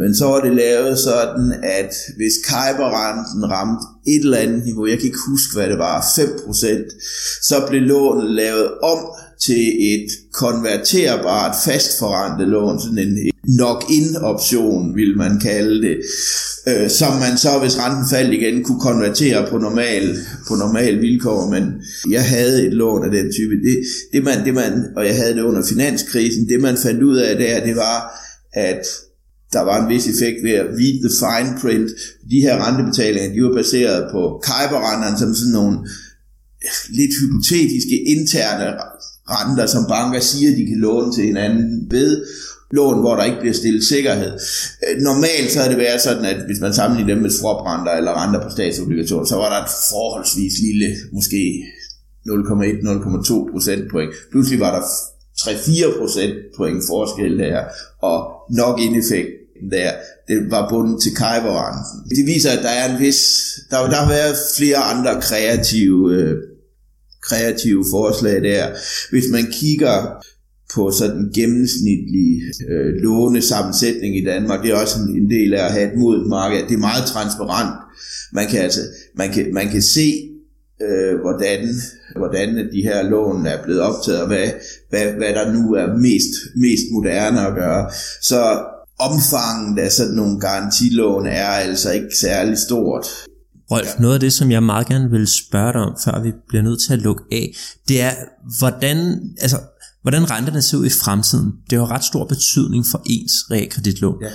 Men 0.00 0.14
så 0.14 0.24
var 0.32 0.40
det 0.40 0.54
lavet 0.56 0.98
sådan, 0.98 1.46
at 1.78 1.92
hvis 2.18 2.36
Kajber-renten 2.50 3.42
ramte 3.54 3.84
et 4.12 4.22
eller 4.24 4.38
andet 4.44 4.64
niveau, 4.64 4.86
jeg 4.86 4.98
kan 4.98 5.06
ikke 5.06 5.28
huske, 5.32 5.52
hvad 5.56 5.68
det 5.72 5.78
var, 5.78 5.96
5%, 6.00 7.42
så 7.48 7.56
blev 7.68 7.82
lånet 7.82 8.30
lavet 8.30 8.68
om 8.92 9.00
til 9.42 9.94
et 9.94 10.06
konverterbart 10.32 11.56
fastforrentet 11.64 12.48
lån, 12.48 12.80
sådan 12.80 12.98
en 12.98 13.30
knock-in 13.56 14.16
option, 14.16 14.96
vil 14.96 15.16
man 15.16 15.40
kalde 15.40 15.82
det, 15.88 15.96
øh, 16.68 16.90
som 16.90 17.12
man 17.24 17.38
så, 17.38 17.48
hvis 17.62 17.78
renten 17.78 18.04
faldt 18.10 18.34
igen, 18.34 18.64
kunne 18.64 18.80
konvertere 18.80 19.46
på 19.50 19.58
normal, 19.58 20.16
på 20.48 20.54
normal 20.54 21.00
vilkår, 21.00 21.50
men 21.50 21.64
jeg 22.10 22.24
havde 22.24 22.66
et 22.66 22.72
lån 22.72 23.04
af 23.04 23.10
den 23.10 23.32
type. 23.32 23.54
Det, 23.66 23.76
det 24.12 24.24
man, 24.24 24.44
det 24.44 24.54
man, 24.54 24.84
og 24.96 25.06
jeg 25.06 25.16
havde 25.16 25.34
det 25.34 25.42
under 25.42 25.62
finanskrisen, 25.68 26.48
det 26.48 26.60
man 26.60 26.76
fandt 26.76 27.02
ud 27.02 27.16
af 27.16 27.36
der, 27.36 27.64
det 27.64 27.76
var, 27.76 27.98
at 28.52 28.82
der 29.52 29.60
var 29.60 29.76
en 29.82 29.88
vis 29.94 30.06
effekt 30.06 30.38
ved 30.46 30.54
at 30.62 30.66
read 30.80 30.96
the 31.06 31.12
fine 31.22 31.50
print. 31.60 31.90
De 32.30 32.40
her 32.40 32.54
rentebetalinger, 32.64 33.34
de 33.34 33.42
var 33.42 33.54
baseret 33.62 34.08
på 34.12 34.20
Kuiper-renterne, 34.46 35.18
som 35.18 35.34
sådan 35.34 35.52
nogle 35.60 35.76
lidt 36.98 37.14
hypotetiske 37.20 37.96
interne 38.14 38.66
renter, 39.30 39.66
som 39.66 39.84
banker 39.88 40.20
siger, 40.20 40.56
de 40.56 40.66
kan 40.66 40.78
låne 40.78 41.12
til 41.12 41.24
hinanden 41.24 41.90
ved 41.90 42.24
lån, 42.70 43.00
hvor 43.00 43.14
der 43.16 43.24
ikke 43.24 43.40
bliver 43.40 43.54
stillet 43.54 43.84
sikkerhed. 43.84 44.32
Øh, 44.84 45.02
normalt 45.02 45.50
så 45.52 45.58
har 45.60 45.68
det 45.68 45.78
været 45.78 46.00
sådan, 46.00 46.24
at 46.24 46.46
hvis 46.46 46.60
man 46.60 46.74
sammenligner 46.74 47.14
dem 47.14 47.22
med 47.22 47.30
swaprenter 47.30 47.92
eller 47.92 48.22
renter 48.22 48.40
på 48.42 48.50
statsobligationer, 48.50 49.24
så 49.24 49.36
var 49.36 49.48
der 49.54 49.60
et 49.64 49.70
forholdsvis 49.90 50.54
lille, 50.66 50.88
måske 51.12 51.64
0,1-0,2 52.28 53.52
procentpoint. 53.52 54.12
Pludselig 54.30 54.60
var 54.60 54.72
der 54.76 54.84
3-4 55.40 55.98
procentpoint 56.00 56.82
forskel 56.90 57.38
der, 57.38 57.64
og 58.02 58.16
nok 58.50 58.80
indeffekt 58.80 59.28
der, 59.70 59.90
det 60.28 60.50
var 60.50 60.68
bundet 60.70 61.02
til 61.02 61.12
Kuiper-renten. 61.16 62.16
Det 62.16 62.26
viser, 62.26 62.50
at 62.50 62.62
der 62.62 62.68
er 62.68 62.94
en 62.94 63.00
vis, 63.00 63.20
der, 63.70 63.76
der 63.76 63.96
har 63.96 64.08
været 64.08 64.36
flere 64.56 64.76
andre 64.76 65.20
kreative 65.20 66.14
øh, 66.14 66.34
kreative 67.28 67.84
forslag 67.90 68.42
der. 68.42 68.66
Hvis 69.10 69.24
man 69.32 69.46
kigger 69.52 70.24
på 70.74 70.90
sådan 70.90 71.16
en 71.16 71.32
gennemsnitlig 71.34 72.42
øh, 72.70 72.94
lånesammensætning 73.02 74.16
i 74.16 74.24
Danmark, 74.24 74.62
det 74.62 74.70
er 74.70 74.76
også 74.76 74.96
en, 75.00 75.16
en 75.22 75.30
del 75.30 75.54
af 75.54 75.64
at 75.64 75.72
have 75.72 75.92
et 75.92 75.98
modet 75.98 76.26
marked. 76.26 76.58
Det 76.68 76.74
er 76.74 76.88
meget 76.90 77.06
transparent. 77.06 77.74
Man 78.32 78.46
kan, 78.46 78.60
altså, 78.60 78.80
man 79.16 79.32
kan, 79.32 79.54
man 79.54 79.68
kan 79.68 79.82
se 79.82 80.12
øh, 80.82 81.20
hvordan, 81.20 81.68
hvordan 82.16 82.48
de 82.72 82.82
her 82.82 83.02
lån 83.02 83.46
er 83.46 83.62
blevet 83.62 83.80
optaget, 83.80 84.20
og 84.20 84.26
hvad, 84.26 84.48
hvad, 84.90 85.12
hvad 85.12 85.34
der 85.34 85.52
nu 85.52 85.74
er 85.74 85.86
mest, 85.96 86.32
mest 86.56 86.84
moderne 86.92 87.40
at 87.46 87.54
gøre. 87.54 87.90
Så 88.22 88.64
omfanget 88.98 89.78
af 89.78 89.92
sådan 89.92 90.14
nogle 90.14 90.40
garantilån 90.40 91.26
er 91.26 91.46
altså 91.46 91.92
ikke 91.92 92.16
særlig 92.20 92.58
stort. 92.58 93.06
Rolf, 93.70 93.86
ja. 93.86 94.02
noget 94.02 94.14
af 94.14 94.20
det, 94.20 94.32
som 94.32 94.50
jeg 94.50 94.62
meget 94.62 94.86
gerne 94.86 95.10
vil 95.10 95.26
spørge 95.26 95.72
dig 95.72 95.80
om, 95.80 95.96
før 96.04 96.22
vi 96.22 96.32
bliver 96.48 96.62
nødt 96.62 96.80
til 96.86 96.92
at 96.92 96.98
lukke 96.98 97.22
af, 97.32 97.54
det 97.88 98.02
er, 98.02 98.12
hvordan, 98.58 99.20
altså, 99.40 99.60
hvordan 100.02 100.30
renterne 100.30 100.62
ser 100.62 100.78
ud 100.78 100.86
i 100.86 100.90
fremtiden. 100.90 101.52
Det 101.70 101.78
har 101.78 101.90
ret 101.90 102.04
stor 102.04 102.24
betydning 102.24 102.84
for 102.90 103.02
ens 103.06 103.32
realkreditlån. 103.50 104.22
Ja. 104.22 104.28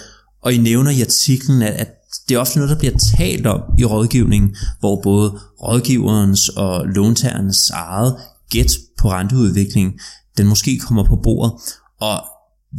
Og 0.43 0.53
I 0.53 0.57
nævner 0.57 0.91
i 0.91 1.01
artiklen, 1.01 1.61
at, 1.61 1.73
at 1.73 1.89
det 2.29 2.35
er 2.35 2.39
ofte 2.39 2.57
noget, 2.57 2.69
der 2.69 2.77
bliver 2.79 2.93
talt 3.17 3.47
om 3.47 3.61
i 3.79 3.85
rådgivningen, 3.85 4.55
hvor 4.79 5.01
både 5.01 5.39
rådgiverens 5.63 6.49
og 6.49 6.87
låntagerens 6.87 7.69
eget 7.69 8.15
gæt 8.49 8.71
på 8.97 9.11
renteudviklingen, 9.11 9.93
den 10.37 10.47
måske 10.47 10.79
kommer 10.79 11.03
på 11.03 11.15
bordet. 11.15 11.53
Og 12.01 12.23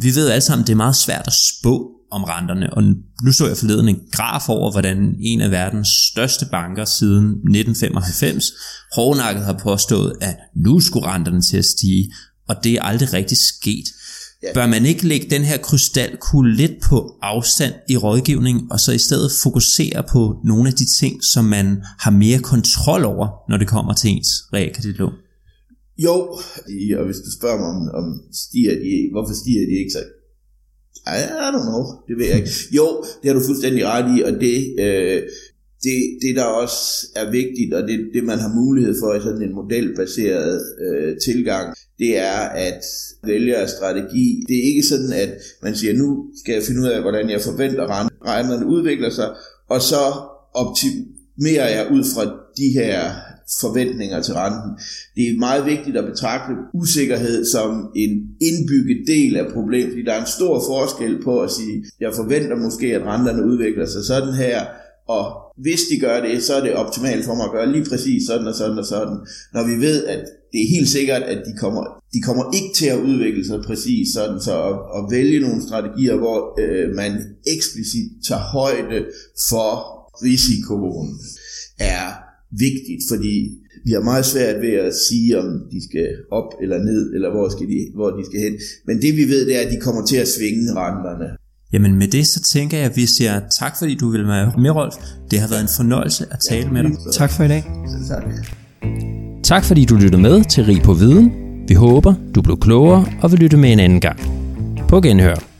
vi 0.01 0.15
ved 0.15 0.29
alle 0.29 0.41
sammen, 0.41 0.67
det 0.67 0.73
er 0.73 0.77
meget 0.77 0.95
svært 0.95 1.27
at 1.27 1.33
spå 1.33 1.89
om 2.11 2.23
renterne, 2.23 2.73
og 2.73 2.83
nu 3.23 3.31
så 3.31 3.47
jeg 3.47 3.57
forleden 3.57 3.89
en 3.89 3.99
graf 4.11 4.49
over, 4.49 4.71
hvordan 4.71 5.15
en 5.19 5.41
af 5.41 5.51
verdens 5.51 5.87
største 6.11 6.45
banker 6.45 6.85
siden 6.85 7.25
1995 7.25 8.51
hårdnakket 8.95 9.45
har 9.45 9.53
påstået, 9.53 10.13
at 10.21 10.37
nu 10.55 10.79
skulle 10.79 11.07
renterne 11.07 11.41
til 11.41 11.57
at 11.57 11.65
stige, 11.65 12.13
og 12.49 12.55
det 12.63 12.73
er 12.73 12.81
aldrig 12.81 13.13
rigtig 13.13 13.37
sket. 13.37 13.85
Bør 14.53 14.67
man 14.67 14.85
ikke 14.85 15.07
lægge 15.07 15.29
den 15.29 15.43
her 15.43 15.57
krystalkugle 15.57 16.55
lidt 16.55 16.71
på 16.89 17.17
afstand 17.21 17.73
i 17.89 17.97
rådgivning, 17.97 18.71
og 18.71 18.79
så 18.79 18.91
i 18.91 18.97
stedet 18.97 19.31
fokusere 19.43 20.03
på 20.09 20.35
nogle 20.45 20.69
af 20.69 20.75
de 20.75 20.85
ting, 20.99 21.23
som 21.23 21.45
man 21.45 21.83
har 21.99 22.11
mere 22.11 22.39
kontrol 22.39 23.05
over, 23.05 23.27
når 23.49 23.57
det 23.57 23.67
kommer 23.67 23.93
til 23.93 24.09
ens 24.09 24.27
realkreditlån? 24.53 25.13
Jo, 25.97 26.15
og 26.99 27.05
hvis 27.05 27.21
du 27.25 27.31
spørger 27.37 27.59
mig 27.59 27.69
om, 27.75 27.89
om 27.99 28.21
stiger 28.33 28.75
de, 28.85 29.09
hvorfor 29.11 29.33
stiger 29.41 29.65
de 29.69 29.75
ikke, 29.81 29.91
så 29.91 30.03
I, 31.07 31.21
don't 31.55 31.67
know, 31.69 31.83
det 32.07 32.17
ved 32.17 32.25
jeg 32.25 32.37
ikke. 32.37 32.55
Jo, 32.77 33.03
det 33.19 33.25
har 33.29 33.39
du 33.39 33.45
fuldstændig 33.45 33.85
ret 33.85 34.17
i, 34.17 34.21
og 34.21 34.31
det, 34.45 34.57
øh, 34.85 35.21
det, 35.85 35.97
det 36.21 36.35
der 36.35 36.43
også 36.43 37.07
er 37.15 37.31
vigtigt, 37.31 37.73
og 37.73 37.83
det, 37.87 37.97
det 38.13 38.23
man 38.23 38.39
har 38.39 38.55
mulighed 38.61 38.95
for 39.01 39.13
i 39.13 39.21
sådan 39.21 39.41
en 39.41 39.55
modelbaseret 39.55 40.61
øh, 40.85 41.17
tilgang, 41.25 41.75
det 41.99 42.17
er 42.17 42.39
at 42.67 42.81
vælge 43.23 43.67
strategi. 43.67 44.43
Det 44.47 44.55
er 44.57 44.63
ikke 44.63 44.83
sådan, 44.83 45.13
at 45.13 45.31
man 45.63 45.75
siger, 45.75 45.93
nu 45.93 46.25
skal 46.39 46.53
jeg 46.53 46.63
finde 46.63 46.81
ud 46.81 46.87
af, 46.87 47.01
hvordan 47.01 47.29
jeg 47.29 47.41
forventer, 47.41 47.83
at 47.83 48.09
renterne 48.25 48.65
udvikler 48.65 49.09
sig, 49.09 49.35
og 49.69 49.81
så 49.81 50.03
optimerer 50.53 51.69
jeg 51.77 51.87
ud 51.91 52.03
fra 52.13 52.23
de 52.57 52.69
her 52.79 53.11
forventninger 53.61 54.21
til 54.21 54.33
renten. 54.33 54.71
Det 55.15 55.23
er 55.29 55.39
meget 55.39 55.65
vigtigt 55.65 55.97
at 55.97 56.05
betragte 56.05 56.53
usikkerhed 56.73 57.45
som 57.45 57.91
en 57.95 58.11
indbygget 58.41 59.07
del 59.07 59.37
af 59.37 59.53
problemet, 59.53 59.91
fordi 59.91 60.03
der 60.05 60.13
er 60.13 60.21
en 60.21 60.35
stor 60.37 60.63
forskel 60.67 61.23
på 61.23 61.41
at 61.41 61.51
sige, 61.51 61.85
jeg 61.99 62.11
forventer 62.15 62.55
måske, 62.55 62.95
at 62.95 63.01
renterne 63.01 63.45
udvikler 63.45 63.85
sig 63.85 64.03
sådan 64.05 64.33
her, 64.33 64.65
og 65.07 65.43
hvis 65.57 65.81
de 65.91 65.99
gør 65.99 66.21
det, 66.21 66.43
så 66.43 66.53
er 66.53 66.61
det 66.61 66.73
optimalt 66.73 67.25
for 67.25 67.35
mig 67.35 67.45
at 67.45 67.51
gøre 67.51 67.71
lige 67.71 67.85
præcis 67.89 68.27
sådan 68.27 68.47
og 68.47 68.55
sådan 68.55 68.77
og 68.77 68.85
sådan. 68.85 69.17
Når 69.53 69.63
vi 69.67 69.85
ved, 69.85 70.05
at 70.05 70.25
det 70.51 70.61
er 70.61 70.75
helt 70.75 70.89
sikkert, 70.89 71.21
at 71.21 71.37
de 71.37 71.57
kommer, 71.59 71.83
de 72.13 72.21
kommer 72.21 72.43
ikke 72.53 72.75
til 72.75 72.85
at 72.85 72.99
udvikle 72.99 73.45
sig 73.45 73.61
præcis 73.61 74.13
sådan, 74.13 74.41
så 74.41 74.63
at, 74.69 74.75
at 74.97 75.11
vælge 75.11 75.39
nogle 75.39 75.61
strategier, 75.67 76.15
hvor 76.15 76.59
øh, 76.59 76.95
man 76.95 77.11
eksplicit 77.47 78.11
tager 78.27 78.41
højde 78.41 79.05
for 79.49 79.71
risikoen, 80.23 81.19
er 81.79 82.22
vigtigt, 82.67 83.01
fordi 83.11 83.35
vi 83.85 83.91
har 83.91 84.03
meget 84.11 84.25
svært 84.25 84.61
ved 84.65 84.73
at 84.87 84.93
sige, 85.07 85.39
om 85.41 85.47
de 85.71 85.79
skal 85.87 86.07
op 86.31 86.49
eller 86.63 86.77
ned, 86.89 87.13
eller 87.15 87.29
hvor, 87.31 87.49
skal 87.49 87.67
de, 87.73 87.79
hvor 87.97 88.09
de 88.17 88.23
skal 88.29 88.39
hen. 88.45 88.53
Men 88.87 88.95
det 89.03 89.11
vi 89.19 89.23
ved, 89.33 89.41
det 89.47 89.55
er, 89.57 89.61
at 89.67 89.71
de 89.71 89.79
kommer 89.85 90.05
til 90.05 90.17
at 90.25 90.27
svinge 90.27 90.61
renterne. 90.81 91.27
Jamen 91.73 91.95
med 91.95 92.07
det, 92.07 92.27
så 92.27 92.39
tænker 92.41 92.77
jeg, 92.77 92.85
at 92.89 92.95
vi 92.95 93.05
siger 93.05 93.41
tak, 93.59 93.73
fordi 93.79 93.95
du 93.95 94.09
vil 94.09 94.27
være 94.27 94.53
med, 94.57 94.69
Rolf. 94.69 94.95
Det 95.31 95.39
har 95.39 95.47
været 95.47 95.61
en 95.61 95.73
fornøjelse 95.77 96.25
at 96.31 96.39
tale 96.49 96.65
ja, 96.65 96.71
med 96.71 96.83
dig. 96.83 96.91
Tak 97.13 97.31
for 97.31 97.43
i 97.43 97.47
dag. 97.47 97.63
Tak. 98.07 98.23
Tak 99.43 99.63
fordi 99.63 99.85
du 99.85 99.95
lyttede 99.95 100.21
med 100.21 100.43
til 100.49 100.65
Rig 100.65 100.81
på 100.81 100.93
Viden. 100.93 101.31
Vi 101.67 101.73
håber, 101.73 102.13
du 102.35 102.41
blev 102.41 102.57
klogere 102.59 103.05
og 103.21 103.31
vil 103.31 103.39
lytte 103.39 103.57
med 103.57 103.71
en 103.71 103.79
anden 103.79 104.01
gang. 104.01 104.19
På 104.89 105.01
genhør. 105.01 105.52